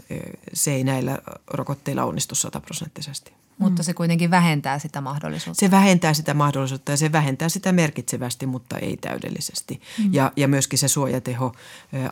[0.52, 3.32] se ei näillä rokotteilla onnistu sataprosenttisesti.
[3.58, 5.60] Mutta se kuitenkin vähentää sitä mahdollisuutta.
[5.60, 9.80] Se vähentää sitä mahdollisuutta ja se vähentää sitä merkitsevästi, mutta ei täydellisesti.
[9.98, 10.14] Mm.
[10.14, 11.54] Ja, ja myöskin se suojateho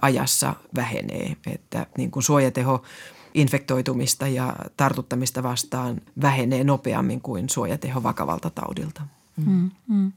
[0.02, 1.36] ajassa vähenee.
[1.46, 2.82] Että niin kuin suojateho–
[3.34, 9.02] infektoitumista ja tartuttamista vastaan vähenee nopeammin kuin suojateho vakavalta taudilta.
[9.36, 9.70] Mm.
[9.88, 10.12] Mm.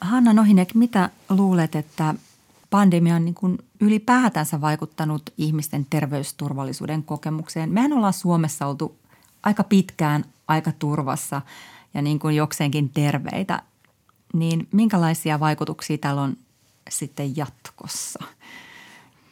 [0.00, 2.14] Hanna Nohinek, mitä luulet, että
[2.70, 7.70] pandemia on niin kuin ylipäätänsä vaikuttanut ihmisten terveysturvallisuuden kokemukseen?
[7.70, 8.96] Mehän ollaan Suomessa oltu
[9.42, 11.42] aika pitkään aika turvassa
[11.94, 13.62] ja niin kuin jokseenkin terveitä.
[14.32, 16.36] Niin minkälaisia vaikutuksia täällä on
[16.90, 18.24] sitten jatkossa?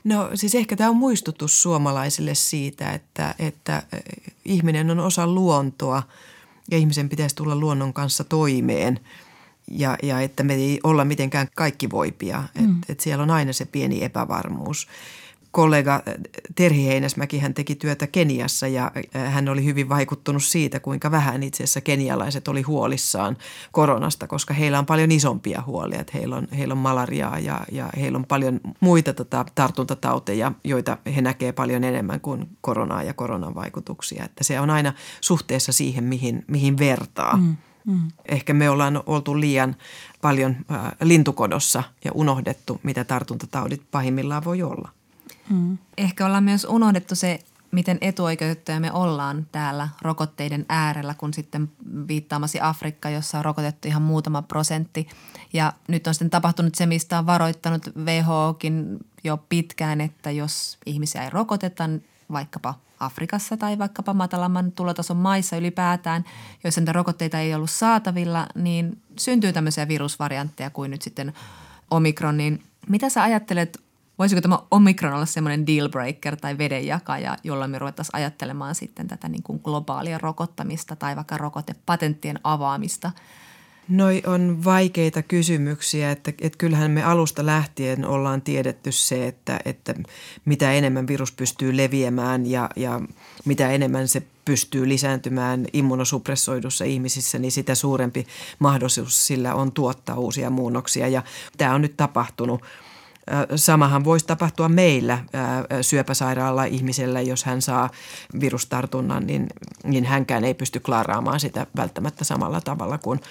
[0.05, 4.03] No siis ehkä tämä on muistutus suomalaisille siitä, että, että eh,
[4.45, 6.03] ihminen on osa luontoa
[6.71, 9.01] ja ihmisen pitäisi tulla luonnon kanssa toimeen
[9.71, 12.45] ja, ja että me ei olla mitenkään kaikki voipia.
[12.59, 12.79] Mm.
[12.79, 14.89] Että et siellä on aina se pieni epävarmuus
[15.57, 16.03] kollega
[16.55, 21.43] Terhi Heinäsmäki, hän teki työtä Keniassa ja äh, hän oli hyvin vaikuttunut siitä, kuinka vähän
[21.43, 23.37] itse asiassa kenialaiset oli huolissaan
[23.73, 26.01] koronasta, koska heillä on paljon isompia huolia.
[26.01, 30.99] Että heillä, on, heillä on malariaa ja, ja heillä on paljon muita tota, tartuntatauteja, joita
[31.17, 34.25] he näkee paljon enemmän kuin koronaa ja koronan vaikutuksia.
[34.25, 37.37] Että se on aina suhteessa siihen, mihin, mihin vertaa.
[37.37, 37.57] Mm.
[37.85, 38.11] Mm.
[38.29, 39.77] Ehkä me ollaan oltu liian
[40.23, 44.96] paljon äh, lintukodossa ja unohdettu, mitä tartuntataudit pahimmillaan voi olla.
[45.51, 45.79] Mm.
[45.97, 47.39] Ehkä ollaan myös unohdettu se,
[47.71, 51.71] miten etuoikeutettuja me ollaan täällä rokotteiden äärellä, kun sitten
[52.09, 55.09] viittaamasi Afrikka, jossa on rokotettu ihan muutama prosentti.
[55.53, 61.25] Ja nyt on sitten tapahtunut se, mistä on varoittanut WHOkin jo pitkään, että jos ihmisiä
[61.25, 61.85] ei rokoteta,
[62.33, 66.25] vaikkapa Afrikassa tai vaikkapa matalamman tulotason maissa ylipäätään,
[66.65, 71.33] joissa niitä rokotteita ei ollut saatavilla, niin syntyy tämmöisiä virusvariantteja kuin nyt sitten
[71.91, 72.37] omikron.
[72.37, 73.81] Niin mitä sä ajattelet,
[74.19, 79.29] voisiko tämä omikron olla semmoinen deal breaker tai vedenjakaja, jolla me ruvettaisiin ajattelemaan sitten tätä
[79.29, 83.13] niin kuin globaalia rokottamista tai vaikka rokotepatenttien avaamista–
[83.89, 89.95] Noi on vaikeita kysymyksiä, että, että kyllähän me alusta lähtien ollaan tiedetty se, että, että
[90.45, 93.01] mitä enemmän virus pystyy leviämään ja, ja
[93.45, 98.27] mitä enemmän se pystyy lisääntymään immunosupressoidussa ihmisissä, niin sitä suurempi
[98.59, 101.09] mahdollisuus sillä on tuottaa uusia muunnoksia.
[101.09, 101.23] Ja
[101.59, 102.63] tämä on nyt tapahtunut.
[103.57, 105.19] Samahan voisi tapahtua meillä
[105.81, 107.91] syöpäsairaalla ihmisellä, jos hän saa
[108.41, 109.47] virustartunnan, niin,
[109.85, 113.21] niin hänkään ei pysty klaaraamaan sitä välttämättä samalla tavalla kuin–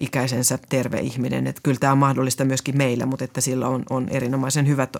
[0.00, 1.46] ikäisensä terve ihminen.
[1.46, 4.96] Että kyllä tämä on mahdollista myöskin meillä, mutta että sillä on, on erinomaisen hyvät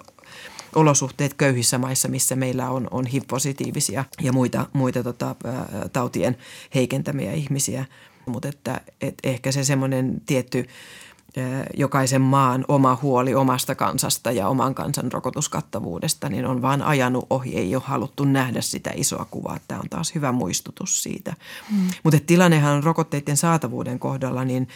[0.75, 5.37] olosuhteet köyhissä maissa, missä meillä on, on HIV-positiivisia ja muita, muita tota,
[5.93, 6.37] tautien
[6.75, 7.85] heikentämiä ihmisiä.
[8.27, 10.67] Mutta että, et ehkä se semmoinen tietty–
[11.77, 17.57] jokaisen maan oma huoli omasta kansasta ja oman kansan rokotuskattavuudesta, niin on vaan ajanut ohi.
[17.57, 19.59] Ei ole haluttu nähdä sitä isoa kuvaa.
[19.69, 21.35] Tämä on taas hyvä muistutus siitä.
[21.73, 21.89] Mm.
[22.05, 24.69] Mutta tilannehan on rokotteiden saatavuuden kohdalla niin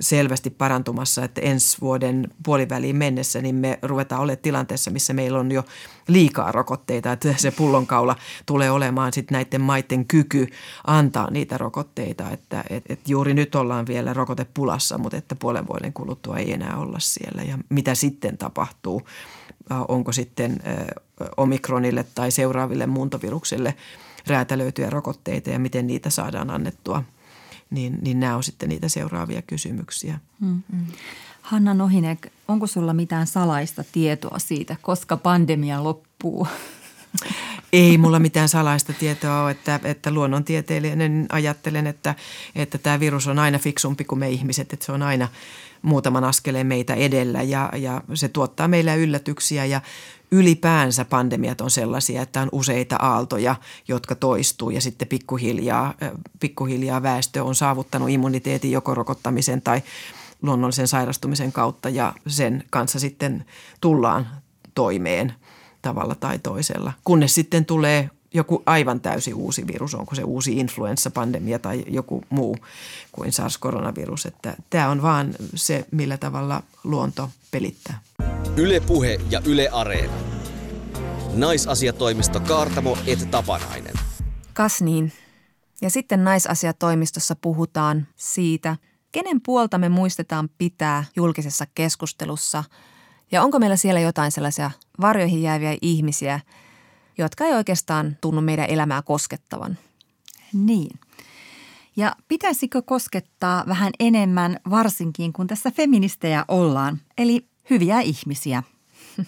[0.00, 5.52] selvästi parantumassa, että ensi vuoden puoliväliin mennessä niin me ruvetaan olemaan tilanteessa, missä meillä on
[5.52, 5.64] jo
[6.08, 7.12] liikaa rokotteita.
[7.12, 8.16] Että se pullonkaula
[8.46, 10.46] tulee olemaan sitten näiden maiden kyky
[10.86, 12.30] antaa niitä rokotteita.
[12.30, 16.52] Että et, et juuri nyt ollaan vielä rokotepulassa, mutta että puolen puolen vuoden kuluttua ei
[16.52, 19.02] enää olla siellä ja mitä sitten tapahtuu.
[19.88, 20.62] Onko sitten
[21.36, 23.74] omikronille tai seuraaville muuntoviruksille
[24.26, 27.04] räätälöityjä rokotteita ja miten niitä saadaan annettua,
[27.70, 30.20] niin, niin nämä on sitten niitä seuraavia kysymyksiä.
[30.40, 30.86] Mm-hmm.
[31.42, 36.46] Hanna Nohinek, onko sulla mitään salaista tietoa siitä, koska pandemia loppuu?
[37.72, 42.14] Ei mulla mitään salaista tietoa ole, että, että luonnontieteilijän ajattelen, että,
[42.54, 45.28] että tämä virus on aina fiksumpi kuin me ihmiset, että se on aina
[45.82, 49.80] muutaman askeleen meitä edellä ja, ja se tuottaa meille yllätyksiä ja
[50.30, 53.56] ylipäänsä pandemiat on sellaisia, että on useita aaltoja,
[53.88, 55.94] jotka toistuu ja sitten pikkuhiljaa,
[56.40, 59.82] pikkuhiljaa väestö on saavuttanut immuniteetin joko rokottamisen tai
[60.42, 63.44] luonnollisen sairastumisen kautta ja sen kanssa sitten
[63.80, 64.28] tullaan
[64.74, 65.34] toimeen–
[65.82, 66.92] tavalla tai toisella.
[67.04, 72.56] Kunnes sitten tulee joku aivan täysi uusi virus, onko se uusi influenssapandemia tai joku muu
[73.12, 74.26] kuin SARS-koronavirus.
[74.26, 78.00] Että tämä on vaan se, millä tavalla luonto pelittää.
[78.56, 80.12] Ylepuhe ja Yle Areena.
[81.34, 83.94] Naisasiatoimisto Kaartamo et Tapanainen.
[84.54, 85.12] Kas niin.
[85.82, 88.76] Ja sitten naisasiatoimistossa puhutaan siitä,
[89.12, 92.64] kenen puolta me muistetaan pitää julkisessa keskustelussa–
[93.32, 94.70] ja onko meillä siellä jotain sellaisia
[95.00, 96.40] varjoihin jääviä ihmisiä,
[97.18, 99.78] jotka ei oikeastaan tunnu meidän elämää koskettavan?
[100.52, 101.00] Niin.
[101.96, 108.62] Ja pitäisikö koskettaa vähän enemmän, varsinkin kun tässä feministejä ollaan, eli hyviä ihmisiä.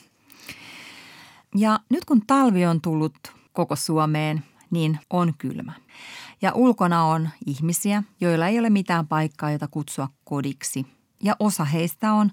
[1.56, 3.14] Ja nyt kun talvi on tullut
[3.52, 5.72] koko Suomeen, niin on kylmä.
[6.42, 10.86] Ja ulkona on ihmisiä, joilla ei ole mitään paikkaa, jota kutsua kodiksi.
[11.22, 12.30] Ja osa heistä on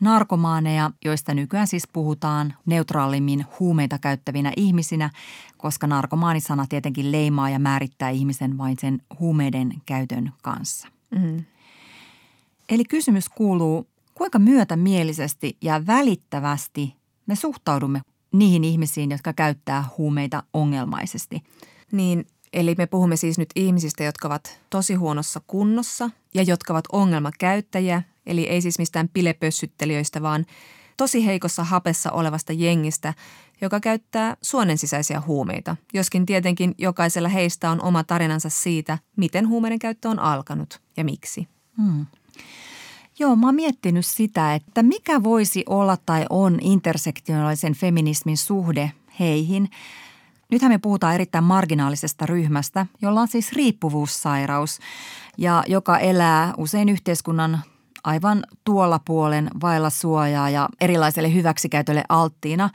[0.00, 5.10] narkomaaneja, joista nykyään siis puhutaan neutraalimmin huumeita käyttävinä ihmisinä,
[5.56, 10.88] koska narkomaanisana tietenkin leimaa ja määrittää ihmisen vain sen huumeiden käytön kanssa.
[11.10, 11.44] Mm.
[12.68, 18.00] Eli kysymys kuuluu, kuinka myötämielisesti ja välittävästi me suhtaudumme
[18.32, 21.42] niihin ihmisiin, jotka käyttää huumeita ongelmaisesti.
[21.92, 26.84] Niin, eli me puhumme siis nyt ihmisistä, jotka ovat tosi huonossa kunnossa ja jotka ovat
[26.92, 30.46] ongelmakäyttäjiä Eli ei siis mistään pilepössyttelijöistä, vaan
[30.96, 33.14] tosi heikossa hapessa olevasta jengistä,
[33.60, 35.76] joka käyttää suonen sisäisiä huumeita.
[35.94, 41.48] Joskin tietenkin jokaisella heistä on oma tarinansa siitä, miten huumeiden käyttö on alkanut ja miksi.
[41.76, 42.06] Hmm.
[43.18, 49.70] Joo, mä oon miettinyt sitä, että mikä voisi olla tai on intersektionaalisen feminismin suhde heihin.
[50.50, 54.78] Nythän me puhutaan erittäin marginaalisesta ryhmästä, jolla on siis riippuvuussairaus
[55.38, 57.60] ja joka elää usein yhteiskunnan
[58.04, 62.70] aivan tuolla puolen vailla suojaa ja erilaiselle hyväksikäytölle alttiina.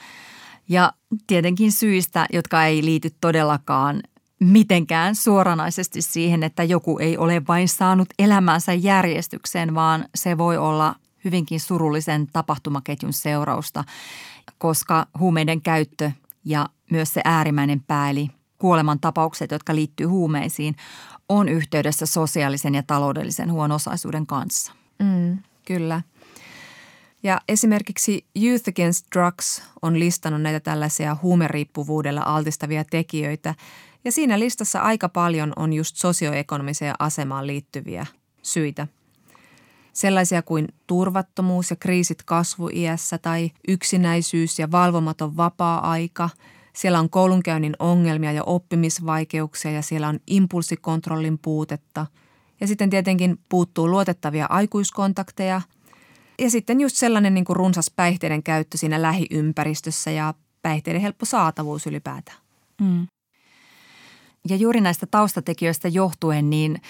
[0.69, 0.93] Ja
[1.27, 4.01] tietenkin syistä, jotka ei liity todellakaan
[4.39, 10.95] mitenkään suoranaisesti siihen, että joku ei ole vain saanut elämänsä järjestykseen, vaan se voi olla
[11.25, 13.83] hyvinkin surullisen tapahtumaketjun seurausta.
[14.57, 16.11] koska huumeiden käyttö
[16.45, 20.75] ja myös se äärimmäinen pää, eli kuoleman tapaukset, jotka liittyy huumeisiin,
[21.29, 24.73] on yhteydessä sosiaalisen ja taloudellisen huono-osaisuuden kanssa.
[24.99, 26.01] Mm, kyllä.
[27.23, 33.55] Ja esimerkiksi Youth Against Drugs on listannut näitä tällaisia huumeriippuvuudella altistavia tekijöitä.
[34.05, 38.05] Ja siinä listassa aika paljon on just sosioekonomiseen asemaan liittyviä
[38.41, 38.87] syitä.
[39.93, 46.29] Sellaisia kuin turvattomuus ja kriisit kasvuiässä tai yksinäisyys ja valvomaton vapaa-aika.
[46.73, 52.05] Siellä on koulunkäynnin ongelmia ja oppimisvaikeuksia ja siellä on impulssikontrollin puutetta.
[52.61, 55.61] Ja sitten tietenkin puuttuu luotettavia aikuiskontakteja–
[56.41, 61.87] ja sitten just sellainen niin kuin runsas päihteiden käyttö siinä lähiympäristössä ja päihteiden helppo saatavuus
[61.87, 62.37] ylipäätään.
[62.81, 63.07] Mm.
[64.49, 66.81] Ja juuri näistä taustatekijöistä johtuen, niin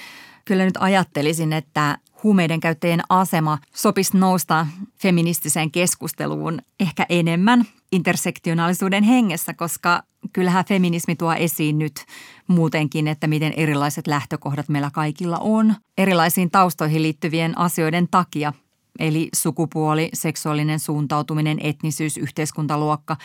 [0.45, 4.67] kyllä nyt ajattelisin, että huumeiden käyttäjien asema sopisi nousta
[4.97, 12.05] feministiseen keskusteluun ehkä enemmän intersektionaalisuuden hengessä, koska kyllähän feminismi tuo esiin nyt
[12.47, 18.53] muutenkin, että miten erilaiset lähtökohdat meillä kaikilla on erilaisiin taustoihin liittyvien asioiden takia–
[18.99, 23.17] eli sukupuoli, seksuaalinen suuntautuminen, etnisyys, yhteiskuntaluokka,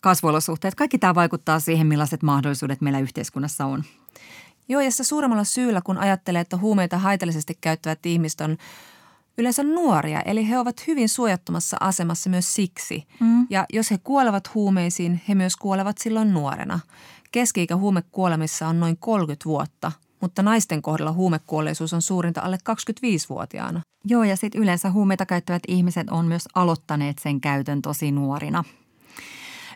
[0.00, 0.74] kasvuolosuhteet.
[0.74, 3.84] Kaikki tämä vaikuttaa siihen, millaiset mahdollisuudet meillä yhteiskunnassa on.
[4.68, 8.56] Joo, ja suuremmalla syyllä, kun ajattelee, että huumeita haitallisesti käyttävät ihmiset on
[9.38, 13.06] yleensä nuoria, eli he ovat hyvin suojattomassa asemassa myös siksi.
[13.20, 13.46] Mm.
[13.50, 16.80] Ja jos he kuolevat huumeisiin, he myös kuolevat silloin nuorena.
[17.32, 23.80] Keski-ikä huumekuolemissa on noin 30 vuotta– mutta naisten kohdalla huumekuolleisuus on suurinta alle 25-vuotiaana.
[24.04, 28.64] Joo, ja sitten yleensä huumeita käyttävät ihmiset on myös aloittaneet sen käytön tosi nuorina.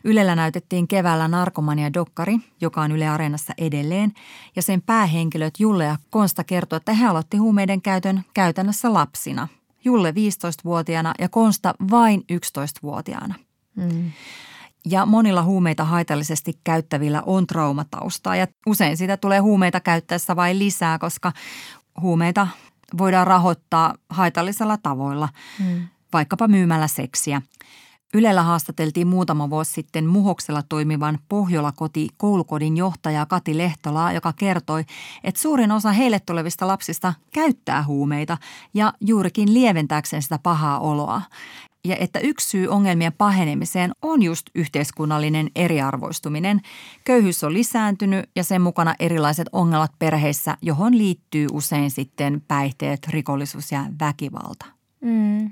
[0.04, 4.12] Ylellä näytettiin keväällä narkomania-dokkari, joka on Yle Areenassa edelleen,
[4.56, 9.48] ja sen päähenkilöt Julle ja Konsta kertoo, että he aloitti huumeiden käytön käytännössä lapsina.
[9.84, 13.34] Julle 15-vuotiaana ja Konsta vain 11-vuotiaana.
[13.76, 14.10] Mm.
[14.84, 20.98] Ja monilla huumeita haitallisesti käyttävillä on traumataustaa ja usein sitä tulee huumeita käyttäessä vain lisää,
[20.98, 21.32] koska
[22.00, 22.48] huumeita
[22.98, 25.28] voidaan rahoittaa haitallisella tavoilla,
[25.58, 25.88] mm.
[26.12, 27.42] vaikkapa myymällä seksiä.
[28.14, 34.84] Ylellä haastateltiin muutama vuosi sitten Muhoksella toimivan Pohjola-koti koulukodin johtaja Kati Lehtolaa, joka kertoi,
[35.24, 38.38] että suurin osa heille tulevista lapsista käyttää huumeita
[38.74, 41.22] ja juurikin lieventääkseen sitä pahaa oloa
[41.84, 46.60] ja että yksi syy ongelmien pahenemiseen on just yhteiskunnallinen eriarvoistuminen.
[47.04, 53.72] Köyhyys on lisääntynyt ja sen mukana erilaiset ongelmat perheissä, johon liittyy usein sitten päihteet, rikollisuus
[53.72, 54.66] ja väkivalta.
[55.00, 55.50] Mm.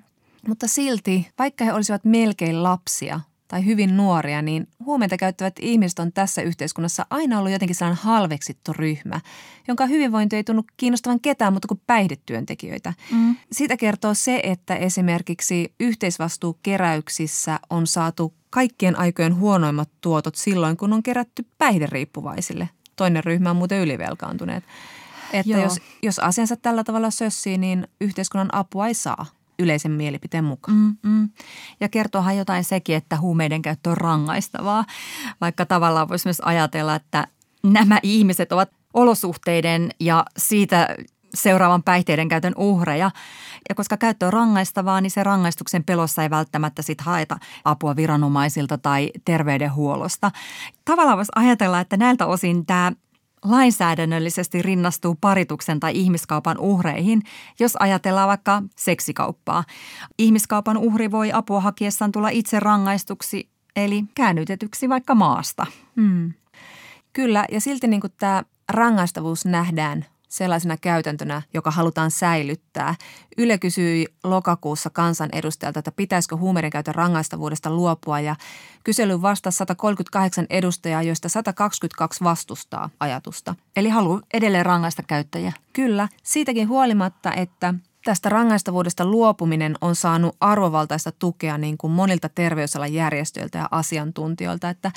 [0.49, 3.21] Mutta silti, vaikka he olisivat melkein lapsia,
[3.51, 8.73] tai hyvin nuoria, niin huumeita käyttävät ihmiset on tässä yhteiskunnassa aina ollut jotenkin sellainen halveksittu
[8.73, 9.21] ryhmä,
[9.69, 12.93] jonka hyvinvointi ei tunnu kiinnostavan ketään mutta kuin päihdetyöntekijöitä.
[13.13, 13.37] Mm.
[13.53, 21.03] Siitä kertoo se, että esimerkiksi yhteisvastuukeräyksissä on saatu kaikkien aikojen huonoimmat tuotot silloin, kun on
[21.03, 22.69] kerätty päihderiippuvaisille.
[22.97, 24.65] Toinen ryhmä on muuten ylivelkaantuneet.
[25.33, 29.27] Että jos, jos asiansa tällä tavalla sössii, niin yhteiskunnan apua ei saa–
[29.61, 30.77] yleisen mielipiteen mukaan.
[30.77, 31.29] Mm, mm.
[31.81, 34.85] Ja kertoohan jotain sekin, että huumeiden käyttö on rangaistavaa,
[35.41, 37.27] vaikka tavallaan voisi myös ajatella, että
[37.63, 40.89] nämä ihmiset ovat olosuhteiden ja siitä
[41.35, 43.11] seuraavan päihteiden käytön uhreja.
[43.69, 48.79] Ja koska käyttö on rangaistavaa, niin se rangaistuksen pelossa ei välttämättä sit haeta apua viranomaisilta
[48.79, 50.31] tai terveydenhuollosta.
[50.85, 52.93] Tavallaan voisi ajatella, että näiltä osin tämä
[53.45, 57.23] lainsäädännöllisesti rinnastuu parituksen tai ihmiskaupan uhreihin,
[57.61, 59.65] jos ajatellaan vaikka seksikauppaa.
[60.19, 65.67] Ihmiskaupan uhri voi apua hakiessaan tulla itse rangaistuksi, eli käännytetyksi vaikka maasta.
[65.97, 66.33] Hmm.
[67.13, 72.95] Kyllä, ja silti niin tämä rangaistavuus nähdään sellaisena käytäntönä, joka halutaan säilyttää.
[73.39, 78.37] Yle kysyi lokakuussa kansanedustajalta, että pitäisikö huumeiden käytön rangaistavuudesta luopua ja
[78.85, 83.55] kysely vastasi 138 edustajaa, joista 122 vastustaa ajatusta.
[83.77, 85.53] Eli haluaa edelleen rangaista käyttäjiä.
[85.73, 87.75] Kyllä, siitäkin huolimatta, että
[88.05, 94.93] tästä rangaistavuudesta luopuminen on saanut arvovaltaista tukea niin kuin monilta terveysalan järjestöiltä ja asiantuntijoilta, että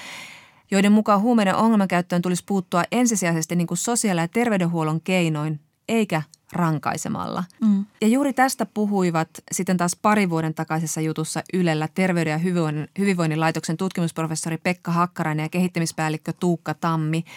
[0.71, 5.59] joiden mukaan huumeiden ongelmakäyttöön tulisi puuttua ensisijaisesti niin kuin sosiaali- ja terveydenhuollon keinoin,
[5.89, 6.21] eikä
[6.53, 7.43] rankaisemalla.
[7.61, 7.85] Mm.
[8.01, 13.39] Ja juuri tästä puhuivat sitten taas pari vuoden takaisessa jutussa Ylellä Terveyden ja hyvinvoinnin, hyvinvoinnin
[13.39, 17.23] laitoksen tutkimusprofessori Pekka Hakkarainen ja kehittämispäällikkö Tuukka Tammi–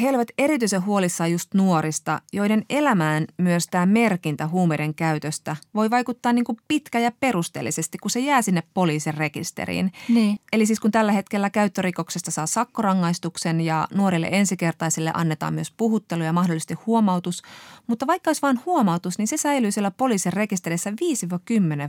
[0.00, 6.32] he olivat erityisen huolissaan just nuorista, joiden elämään myös tämä merkintä huumeiden käytöstä voi vaikuttaa
[6.32, 9.92] niin kuin pitkä ja perusteellisesti, kun se jää sinne poliisin rekisteriin.
[10.08, 10.38] Niin.
[10.52, 16.32] Eli siis kun tällä hetkellä käyttörikoksesta saa sakkorangaistuksen ja nuorille ensikertaisille annetaan myös puhuttelu ja
[16.32, 17.42] mahdollisesti huomautus,
[17.86, 20.94] mutta vaikka olisi vain huomautus, niin se säilyy siellä poliisin rekisterissä 5-10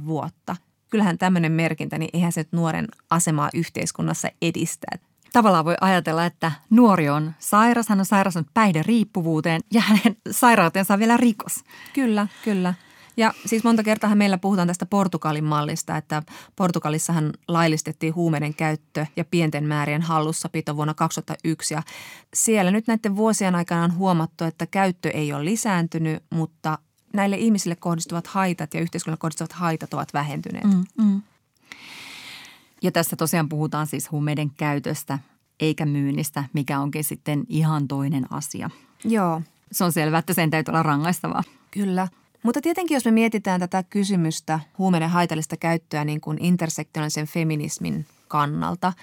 [0.05, 0.55] vuotta–
[0.93, 4.87] kyllähän tämmöinen merkintä, niin eihän se nyt nuoren asemaa yhteiskunnassa edistä.
[5.33, 10.99] Tavallaan voi ajatella, että nuori on sairas, hän on sairastunut päihderiippuvuuteen ja hänen sairautensa on
[10.99, 11.63] vielä rikos.
[11.93, 12.73] Kyllä, kyllä.
[13.17, 16.23] Ja siis monta kertaa meillä puhutaan tästä Portugalin mallista, että
[16.55, 21.73] Portugalissahan laillistettiin huumeiden käyttö ja pienten määrien hallussapito vuonna 2001.
[21.73, 21.83] Ja
[22.33, 26.77] siellä nyt näiden vuosien aikana on huomattu, että käyttö ei ole lisääntynyt, mutta
[27.13, 30.63] näille ihmisille kohdistuvat haitat ja yhteiskunnalle kohdistuvat haitat ovat vähentyneet.
[30.63, 31.21] Mm, mm.
[32.83, 35.19] Ja tässä tosiaan puhutaan siis huumeiden käytöstä
[35.59, 38.69] eikä myynnistä, mikä onkin sitten ihan toinen asia.
[39.03, 39.41] Joo.
[39.71, 41.43] Se on selvää, että sen täytyy olla rangaistavaa.
[41.71, 42.07] Kyllä.
[42.43, 48.93] Mutta tietenkin, jos me mietitään tätä kysymystä huumeiden haitallista käyttöä niin kuin intersektionaalisen feminismin kannalta,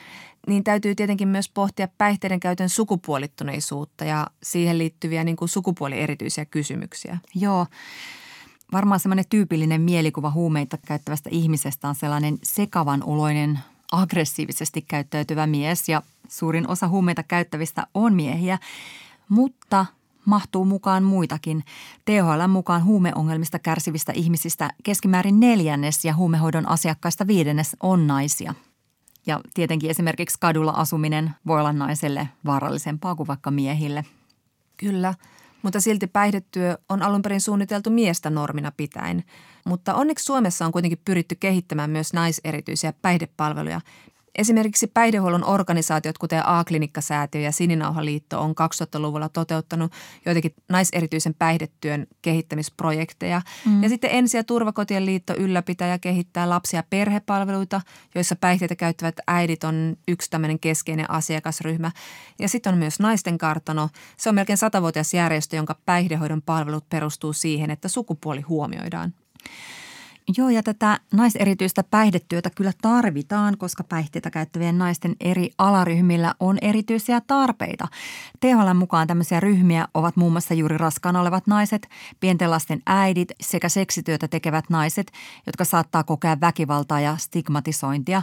[0.46, 7.18] niin täytyy tietenkin myös pohtia päihteiden käytön sukupuolittuneisuutta ja siihen liittyviä niin kuin sukupuolierityisiä kysymyksiä.
[7.34, 7.66] Joo.
[8.72, 13.58] Varmaan semmoinen tyypillinen mielikuva huumeita käyttävästä ihmisestä on sellainen sekavan oloinen,
[13.92, 18.58] aggressiivisesti käyttäytyvä mies ja suurin osa huumeita käyttävistä on miehiä,
[19.28, 19.86] mutta–
[20.24, 21.64] mahtuu mukaan muitakin.
[22.04, 28.54] THL mukaan huumeongelmista kärsivistä ihmisistä keskimäärin neljännes ja huumehoidon asiakkaista viidennes on naisia.
[29.26, 34.04] Ja tietenkin esimerkiksi kadulla asuminen voi olla naiselle vaarallisempaa kuin vaikka miehille.
[34.76, 35.14] Kyllä,
[35.62, 39.24] mutta silti päihdetyö on alun perin suunniteltu miestä normina pitäen.
[39.64, 43.80] Mutta onneksi Suomessa on kuitenkin pyritty kehittämään myös naiserityisiä päihdepalveluja,
[44.34, 49.92] Esimerkiksi päihdehuollon organisaatiot, kuten A-klinikkasäätiö ja Sininauhaliitto, on 2000-luvulla toteuttanut
[50.26, 53.42] joitakin naiserityisen päihdetyön kehittämisprojekteja.
[53.66, 53.82] Mm.
[53.82, 57.80] Ja sitten Ensi- ja Turvakotien liitto ylläpitää ja kehittää lapsia ja perhepalveluita,
[58.14, 61.90] joissa päihteitä käyttävät äidit on yksi tämmöinen keskeinen asiakasryhmä.
[62.38, 63.88] Ja sitten on myös naisten kartano.
[64.16, 69.14] Se on melkein satavuotias järjestö, jonka päihdehoidon palvelut perustuu siihen, että sukupuoli huomioidaan.
[70.36, 77.20] Joo, ja tätä naiserityistä päihdetyötä kyllä tarvitaan, koska päihteitä käyttävien naisten eri alaryhmillä on erityisiä
[77.26, 77.88] tarpeita.
[78.40, 81.88] THL mukaan tämmöisiä ryhmiä ovat muun muassa juuri raskaana olevat naiset,
[82.20, 85.12] pienten lasten äidit sekä seksityötä tekevät naiset,
[85.46, 88.22] jotka saattaa kokea väkivaltaa ja stigmatisointia.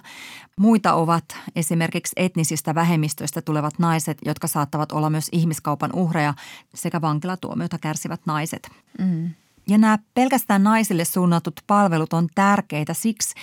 [0.57, 6.33] Muita ovat esimerkiksi etnisistä vähemmistöistä tulevat naiset, jotka saattavat olla myös ihmiskaupan uhreja
[6.75, 8.69] sekä vankilatuomiota kärsivät naiset.
[8.99, 9.29] Mm.
[9.67, 13.35] Ja nämä pelkästään naisille suunnatut palvelut on tärkeitä siksi,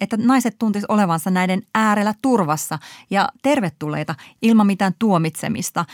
[0.00, 2.78] että naiset tuntis olevansa näiden äärellä turvassa
[3.10, 5.84] ja tervetulleita ilman mitään tuomitsemista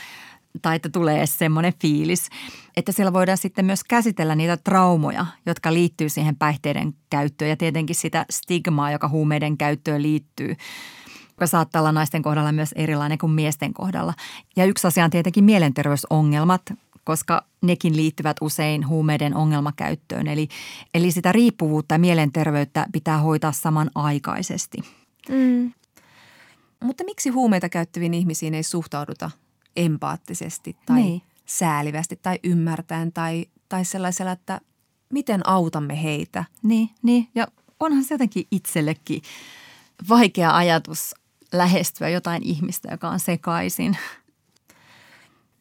[0.61, 2.29] tai että tulee semmoinen fiilis,
[2.77, 7.95] että siellä voidaan sitten myös käsitellä niitä traumoja, jotka liittyy siihen päihteiden käyttöön ja tietenkin
[7.95, 10.55] sitä stigmaa, joka huumeiden käyttöön liittyy
[11.29, 14.13] joka saattaa olla naisten kohdalla myös erilainen kuin miesten kohdalla.
[14.55, 16.61] Ja yksi asia on tietenkin mielenterveysongelmat,
[17.03, 20.27] koska nekin liittyvät usein huumeiden ongelmakäyttöön.
[20.27, 20.47] Eli,
[20.93, 24.77] eli sitä riippuvuutta ja mielenterveyttä pitää hoitaa samanaikaisesti.
[25.29, 25.73] Mm.
[26.83, 29.31] Mutta miksi huumeita käyttäviin ihmisiin ei suhtauduta
[29.75, 31.21] empaattisesti tai niin.
[31.45, 34.61] säälivästi tai ymmärtäen tai, tai sellaisella, että
[35.09, 36.43] miten autamme heitä?
[36.63, 37.27] Niin, niin.
[37.35, 37.47] ja
[37.79, 39.21] onhan se jotenkin itsellekin
[40.09, 41.15] vaikea ajatus
[41.51, 43.97] lähestyä jotain ihmistä, joka on sekaisin–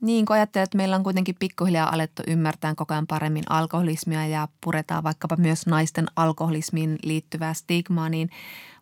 [0.02, 4.48] niin, kun ajattelee, että meillä on kuitenkin pikkuhiljaa alettu ymmärtää koko ajan paremmin alkoholismia ja
[4.64, 8.30] puretaan vaikkapa myös naisten alkoholismiin liittyvää stigmaa, niin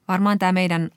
[0.09, 0.91] varmaan tämä meidän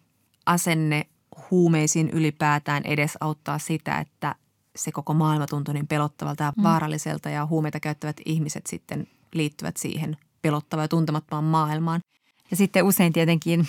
[0.45, 1.05] asenne
[1.51, 4.35] huumeisiin ylipäätään edesauttaa sitä, että
[4.75, 6.63] se koko maailma tuntuu niin pelottavalta ja mm.
[6.63, 12.01] vaaralliselta ja huumeita käyttävät ihmiset sitten liittyvät siihen pelottavaan ja tuntemattomaan maailmaan.
[12.53, 13.67] Ja sitten usein tietenkin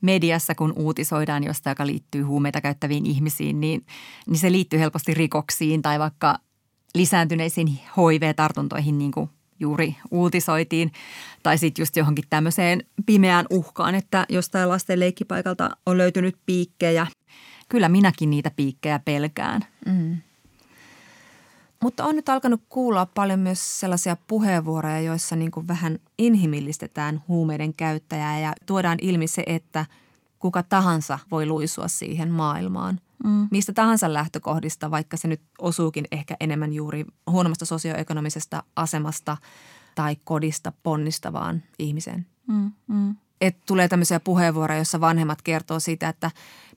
[0.00, 3.86] mediassa, kun uutisoidaan jostain, joka liittyy huumeita käyttäviin ihmisiin, niin,
[4.26, 6.38] niin se liittyy helposti rikoksiin tai vaikka
[6.94, 10.92] lisääntyneisiin HIV-tartuntoihin, niin kuin juuri uutisoitiin.
[11.42, 17.06] Tai sitten just johonkin tämmöiseen pimeään uhkaan, että jostain lasten leikkipaikalta on löytynyt piikkejä.
[17.68, 19.62] Kyllä minäkin niitä piikkejä pelkään.
[19.86, 20.16] Mm.
[21.82, 27.74] Mutta on nyt alkanut kuulla paljon myös sellaisia puheenvuoroja, joissa niin kuin vähän inhimillistetään huumeiden
[27.74, 29.86] käyttäjää ja tuodaan ilmi se, että
[30.38, 33.00] kuka tahansa voi luisua siihen maailmaan.
[33.24, 33.48] Mm.
[33.50, 39.36] Mistä tahansa lähtökohdista, vaikka se nyt osuukin ehkä enemmän juuri huonommasta sosioekonomisesta asemasta
[39.94, 42.26] tai kodista ponnistavaan ihmiseen.
[42.46, 43.16] Mm, mm.
[43.40, 46.30] Et tulee tämmöisiä puheenvuoroja, joissa vanhemmat kertoo siitä, että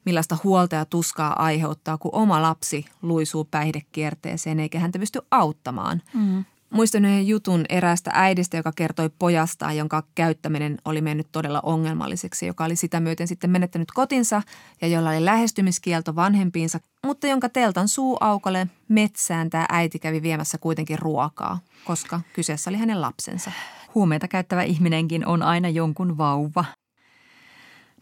[0.06, 6.01] millaista huolta ja tuskaa aiheuttaa, kun oma lapsi luisuu päihdekierteeseen eikä häntä pysty auttamaan.
[6.14, 6.45] Mm.
[6.70, 12.66] Muistan yhden jutun eräästä äidistä, joka kertoi pojastaan, jonka käyttäminen oli mennyt todella ongelmalliseksi, joka
[12.66, 14.41] oli sitä myöten sitten menettänyt kotinsa
[14.82, 20.99] ja jolla oli lähestymiskielto vanhempiinsa, mutta jonka teltan suuaukolle metsään tämä äiti kävi viemässä kuitenkin
[20.99, 23.51] ruokaa, koska kyseessä oli hänen lapsensa.
[23.95, 26.66] Huumeita käyttävä ihminenkin on aina jonkun vauva.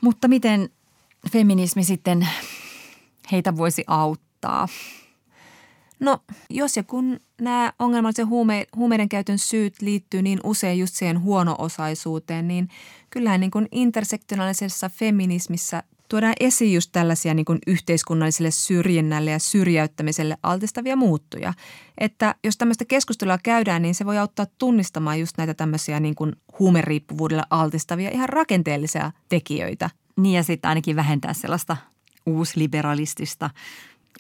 [0.02, 0.70] Mutta miten
[1.30, 2.28] feminismi sitten
[3.32, 4.68] heitä voisi auttaa?
[6.00, 6.20] No,
[6.50, 12.48] jos ja kun nämä ongelmallisen huume, huumeiden käytön syyt liittyy niin usein just siihen huono-osaisuuteen,
[12.48, 12.70] niin
[13.10, 20.38] kyllähän niin kuin intersektionaalisessa feminismissä tuodaan esiin just tällaisia niin kuin yhteiskunnalliselle syrjinnälle ja syrjäyttämiselle
[20.44, 21.54] altistavia muuttuja.
[21.98, 26.36] Että jos tämmöistä keskustelua käydään, niin se voi auttaa tunnistamaan just näitä tämmöisiä niin kuin
[26.60, 29.90] huumeriippuvuudelle altistavia ihan rakenteellisia tekijöitä.
[30.18, 31.78] Niin ja sitten ainakin vähentää sellaista
[32.26, 33.50] uusliberalistista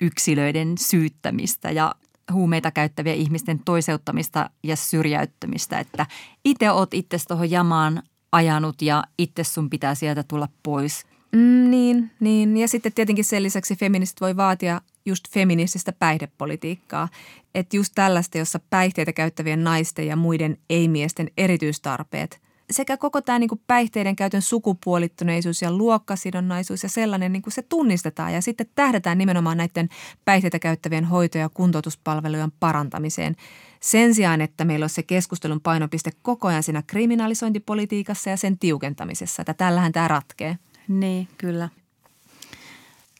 [0.02, 1.96] yksilöiden syyttämistä ja
[2.34, 6.06] huumeita käyttävien ihmisten toiseuttamista ja syrjäyttämistä, että
[6.46, 11.06] itse oot itse tuohon jamaan ajanut ja itse sun pitää sieltä tulla pois.
[11.32, 12.58] Mm, niin, niin.
[12.58, 17.10] Ja sitten tietenkin sen lisäksi feministit voi vaatia just feminististä päihdepolitiikkaa.
[17.56, 23.49] Että just tällaista, jossa päihteitä käyttävien naisten ja muiden ei-miesten erityistarpeet– sekä koko tämä niin
[23.49, 29.17] kuin päihteiden käytön sukupuolittuneisuus ja luokkasidonnaisuus ja sellainen, niin kuin se tunnistetaan ja sitten tähdetään
[29.17, 29.89] nimenomaan näiden
[30.26, 33.36] päihteitä käyttävien hoito- ja kuntoutuspalvelujen parantamiseen.
[33.80, 39.41] Sen sijaan, että meillä on se keskustelun painopiste koko ajan siinä kriminalisointipolitiikassa ja sen tiukentamisessa,
[39.41, 40.57] että tällähän tämä ratkee.
[40.88, 41.69] Niin, kyllä.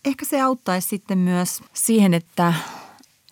[0.06, 2.54] Ehkä se auttaisi sitten myös siihen, että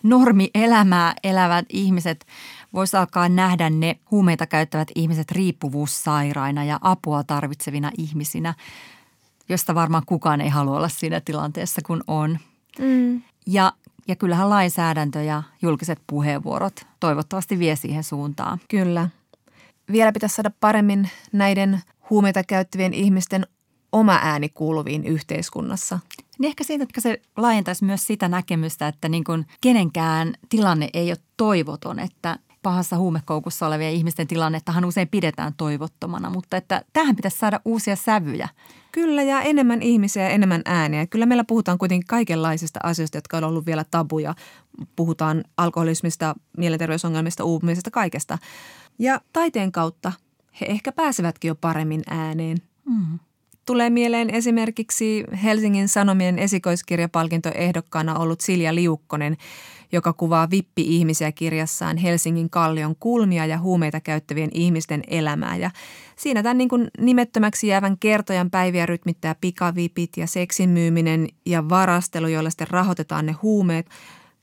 [0.02, 2.26] normielämää elävät ihmiset
[2.74, 8.54] voisi alkaa nähdä ne huumeita käyttävät ihmiset riippuvuussairaina ja apua tarvitsevina ihmisinä,
[9.48, 12.38] josta varmaan kukaan ei halua olla siinä tilanteessa, kun on.
[12.78, 13.22] Mm.
[13.46, 13.72] Ja,
[14.08, 18.60] ja kyllähän lainsäädäntö ja julkiset puheenvuorot toivottavasti vie siihen suuntaan.
[18.68, 19.08] Kyllä.
[19.92, 23.46] Vielä pitäisi saada paremmin näiden huumeita käyttävien ihmisten
[23.92, 25.98] oma ääni kuuluviin yhteiskunnassa.
[26.38, 31.10] Niin ehkä siitä, että se laajentaisi myös sitä näkemystä, että niin kuin kenenkään tilanne ei
[31.10, 37.38] ole toivoton, että pahassa huumekoukussa olevien ihmisten tilannettahan usein pidetään toivottomana, mutta että tähän pitäisi
[37.38, 38.48] saada uusia sävyjä.
[38.92, 41.06] Kyllä ja enemmän ihmisiä ja enemmän ääniä.
[41.06, 44.34] Kyllä meillä puhutaan kuitenkin kaikenlaisista asioista, jotka on ollut vielä tabuja.
[44.96, 48.38] Puhutaan alkoholismista, mielenterveysongelmista, uupumisesta, kaikesta.
[48.98, 50.12] Ja taiteen kautta
[50.60, 52.58] he ehkä pääsevätkin jo paremmin ääneen.
[52.84, 53.18] Mm.
[53.66, 59.36] Tulee mieleen esimerkiksi Helsingin Sanomien esikoiskirjapalkintoehdokkaana ollut Silja Liukkonen,
[59.92, 65.56] joka kuvaa vippi-ihmisiä kirjassaan Helsingin kallion kulmia ja huumeita käyttävien ihmisten elämää.
[65.56, 65.70] Ja
[66.16, 72.26] siinä tämän niin kuin nimettömäksi jäävän kertojan päiviä rytmittää pikavipit ja seksin myyminen ja varastelu,
[72.26, 73.86] joilla sitten rahoitetaan ne huumeet.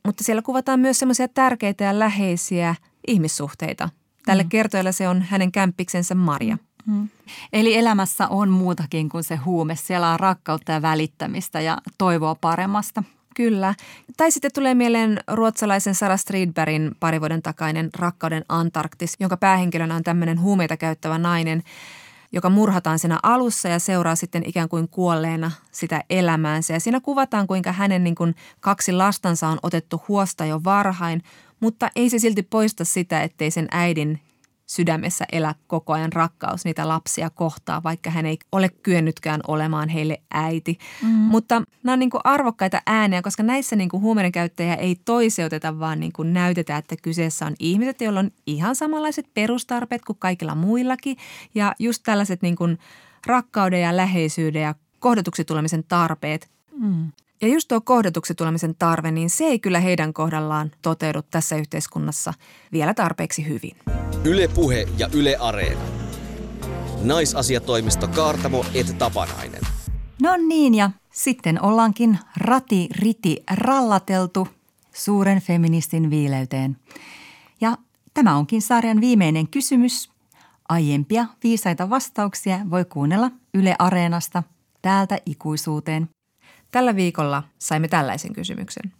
[0.05, 2.75] Mutta siellä kuvataan myös semmoisia tärkeitä ja läheisiä
[3.07, 3.89] ihmissuhteita.
[4.25, 4.49] Tälle mm.
[4.49, 6.57] kertojalle se on hänen kämppiksensä Maria.
[6.85, 7.09] Mm.
[7.53, 9.75] Eli elämässä on muutakin kuin se huume.
[9.75, 13.03] Siellä on rakkautta ja välittämistä ja toivoa paremmasta.
[13.37, 13.75] Kyllä.
[14.17, 20.03] Tai sitten tulee mieleen ruotsalaisen Sara Stridbergin pari vuoden takainen Rakkauden Antarktis, jonka päähenkilönä on
[20.03, 21.63] tämmöinen huumeita käyttävä nainen,
[22.31, 26.73] joka murhataan siinä alussa ja seuraa sitten ikään kuin kuolleena sitä elämäänsä.
[26.73, 31.23] Ja siinä kuvataan, kuinka hänen niin kuin kaksi lastansa on otettu huosta jo varhain,
[31.59, 34.19] mutta ei se silti poista sitä, ettei sen äidin
[34.67, 40.21] sydämessä elä koko ajan rakkaus niitä lapsia kohtaa, vaikka hän ei ole kyennytkään olemaan heille
[40.31, 40.77] äiti.
[41.01, 41.07] Mm.
[41.07, 45.79] Mutta nämä on niin kuin arvokkaita ääniä, koska näissä niin kuin huumeiden käyttäjä ei toiseuteta,
[45.79, 50.55] vaan niin kuin näytetään, että kyseessä on ihmiset, joilla on ihan samanlaiset perustarpeet kuin kaikilla
[50.55, 51.17] muillakin.
[51.55, 52.79] Ja just tällaiset niin kuin
[53.25, 56.49] rakkauden ja läheisyyden ja kohdatuksi tulemisen tarpeet.
[56.79, 57.11] Mm.
[57.41, 62.33] Ja just tuo kohdatuksi tulemisen tarve, niin se ei kyllä heidän kohdallaan toteudu tässä yhteiskunnassa
[62.71, 63.77] vielä tarpeeksi hyvin.
[64.23, 65.81] Ylepuhe ja Yle Areena.
[67.03, 69.61] Naisasiatoimisto Kaartamo et Tapanainen.
[70.21, 74.47] No niin, ja sitten ollaankin rati riti rallateltu
[74.93, 76.77] suuren feministin viileyteen.
[77.61, 77.77] Ja
[78.13, 80.09] tämä onkin sarjan viimeinen kysymys.
[80.69, 84.43] Aiempia viisaita vastauksia voi kuunnella Yle Areenasta
[84.81, 86.09] täältä ikuisuuteen.
[86.77, 88.93] Tällä viikolla saimme tällaisen kysymyksen.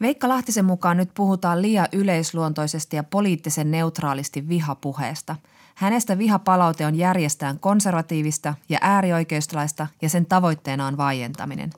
[0.00, 5.36] Veikka Lahtisen mukaan nyt puhutaan liian yleisluontoisesti ja poliittisen neutraalisti vihapuheesta.
[5.74, 11.70] Hänestä vihapalaute on järjestään konservatiivista ja äärioikeistolaista ja sen tavoitteena on vaientaminen.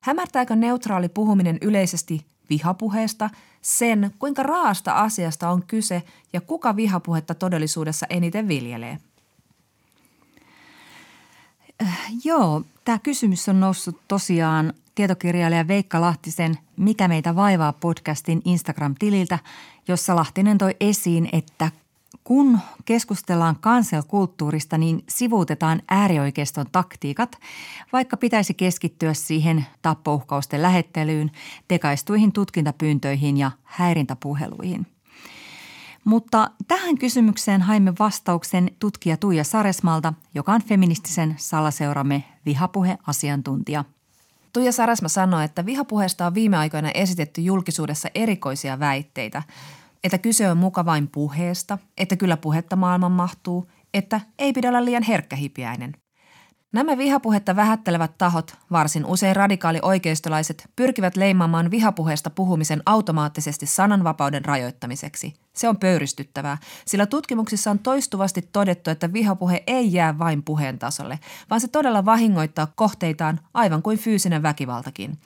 [0.00, 3.30] Hämärtääkö neutraali puhuminen yleisesti vihapuheesta,
[3.62, 8.98] sen kuinka raasta asiasta on kyse ja kuka vihapuhetta todellisuudessa eniten viljelee?
[11.82, 19.38] Äh, joo, tämä kysymys on noussut tosiaan tietokirjailija Veikka Lahtisen Mikä meitä vaivaa podcastin Instagram-tililtä,
[19.88, 21.70] jossa Lahtinen toi esiin, että
[22.24, 27.38] kun keskustellaan kanselkulttuurista, niin sivuutetaan äärioikeiston taktiikat,
[27.92, 31.30] vaikka pitäisi keskittyä siihen tappouhkausten lähettelyyn,
[31.68, 34.86] tekaistuihin tutkintapyyntöihin ja häirintäpuheluihin.
[36.04, 43.84] Mutta tähän kysymykseen haimme vastauksen tutkija Tuija Saresmalta, joka on feministisen salaseuramme vihapuhe-asiantuntija.
[44.52, 49.42] Tuija Saresma sanoi, että vihapuheesta on viime aikoina esitetty julkisuudessa erikoisia väitteitä,
[50.04, 54.84] että kyse on muka vain puheesta, että kyllä puhetta maailman mahtuu, että ei pidä olla
[54.84, 55.94] liian herkkähipiäinen.
[56.72, 65.34] Nämä vihapuhetta vähättelevät tahot, varsin usein radikaali oikeistolaiset, pyrkivät leimaamaan vihapuheesta puhumisen automaattisesti sananvapauden rajoittamiseksi.
[65.52, 71.18] Se on pöyristyttävää, sillä tutkimuksissa on toistuvasti todettu, että vihapuhe ei jää vain puheen tasolle,
[71.50, 75.18] vaan se todella vahingoittaa kohteitaan aivan kuin fyysinen väkivaltakin.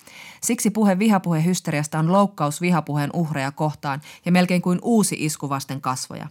[0.43, 6.29] Siksi puhe vihapuhehysteriasta on loukkaus vihapuheen uhreja kohtaan ja melkein kuin uusi isku vasten kasvoja.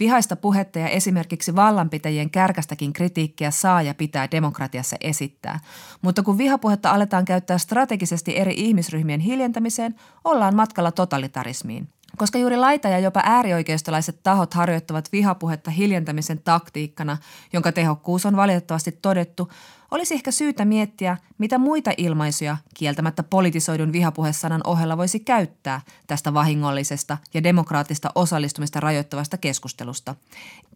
[0.00, 5.60] Vihaista puhetta ja esimerkiksi vallanpitäjien kärkästäkin kritiikkiä saa ja pitää demokratiassa esittää.
[6.02, 11.88] Mutta kun vihapuhetta aletaan käyttää strategisesti eri ihmisryhmien hiljentämiseen, ollaan matkalla totalitarismiin.
[12.16, 17.18] Koska juuri laita ja jopa äärioikeistolaiset tahot harjoittavat vihapuhetta hiljentämisen taktiikkana,
[17.52, 19.52] jonka tehokkuus on valitettavasti todettu,
[19.90, 27.18] olisi ehkä syytä miettiä, mitä muita ilmaisuja kieltämättä politisoidun vihapuhesanan ohella voisi käyttää tästä vahingollisesta
[27.34, 30.14] ja demokraattista osallistumista rajoittavasta keskustelusta.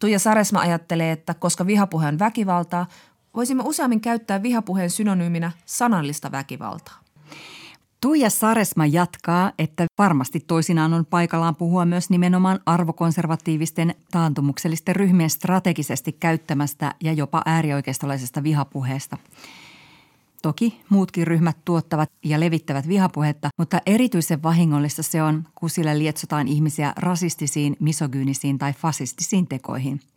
[0.01, 2.87] Tuija Saresma ajattelee, että koska vihapuhe on väkivaltaa,
[3.35, 7.06] voisimme useammin käyttää vihapuheen synonyyminä sanallista väkivaltaa.
[8.07, 16.13] Tuija Saresma jatkaa, että varmasti toisinaan on paikallaan puhua myös nimenomaan arvokonservatiivisten taantumuksellisten ryhmien strategisesti
[16.13, 19.17] käyttämästä ja jopa äärioikeistolaisesta vihapuheesta.
[20.43, 26.49] Toki muutkin ryhmät tuottavat ja levittävät vihapuhetta, mutta erityisen vahingollista se on, kun sillä lietsotaan
[26.49, 30.01] ihmisiä rasistisiin, misogyynisiin tai fasistisiin tekoihin–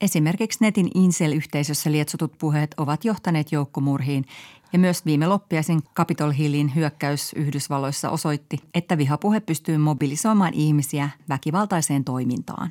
[0.00, 4.24] Esimerkiksi netin Incel-yhteisössä lietsotut puheet ovat johtaneet joukkomurhiin
[4.72, 12.04] ja myös viime loppiaisen Capitol Hillin hyökkäys Yhdysvalloissa osoitti, että vihapuhe pystyy mobilisoimaan ihmisiä väkivaltaiseen
[12.04, 12.70] toimintaan.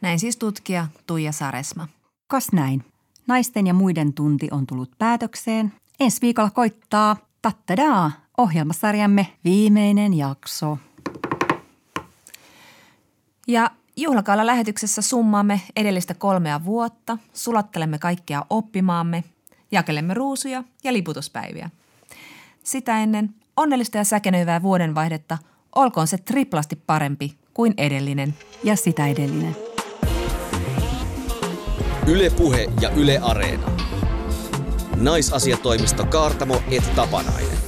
[0.00, 1.88] Näin siis tutkija Tuija Saresma.
[2.26, 2.84] Kas näin.
[3.26, 5.72] Naisten ja muiden tunti on tullut päätökseen.
[6.00, 10.78] Ensi viikolla koittaa tattadaa ohjelmasarjamme viimeinen jakso.
[13.48, 19.24] Ja Juhlakaala lähetyksessä summaamme edellistä kolmea vuotta, sulattelemme kaikkea oppimaamme,
[19.72, 21.70] jakelemme ruusuja ja liputuspäiviä.
[22.64, 25.38] Sitä ennen onnellista ja säkenöivää vuodenvaihdetta,
[25.74, 28.34] olkoon se triplasti parempi kuin edellinen.
[28.64, 29.56] Ja sitä edellinen.
[32.06, 33.70] Ylepuhe ja Yle Areena.
[34.96, 37.59] Naisasiatoimisto Kaartamo et Tapanainen.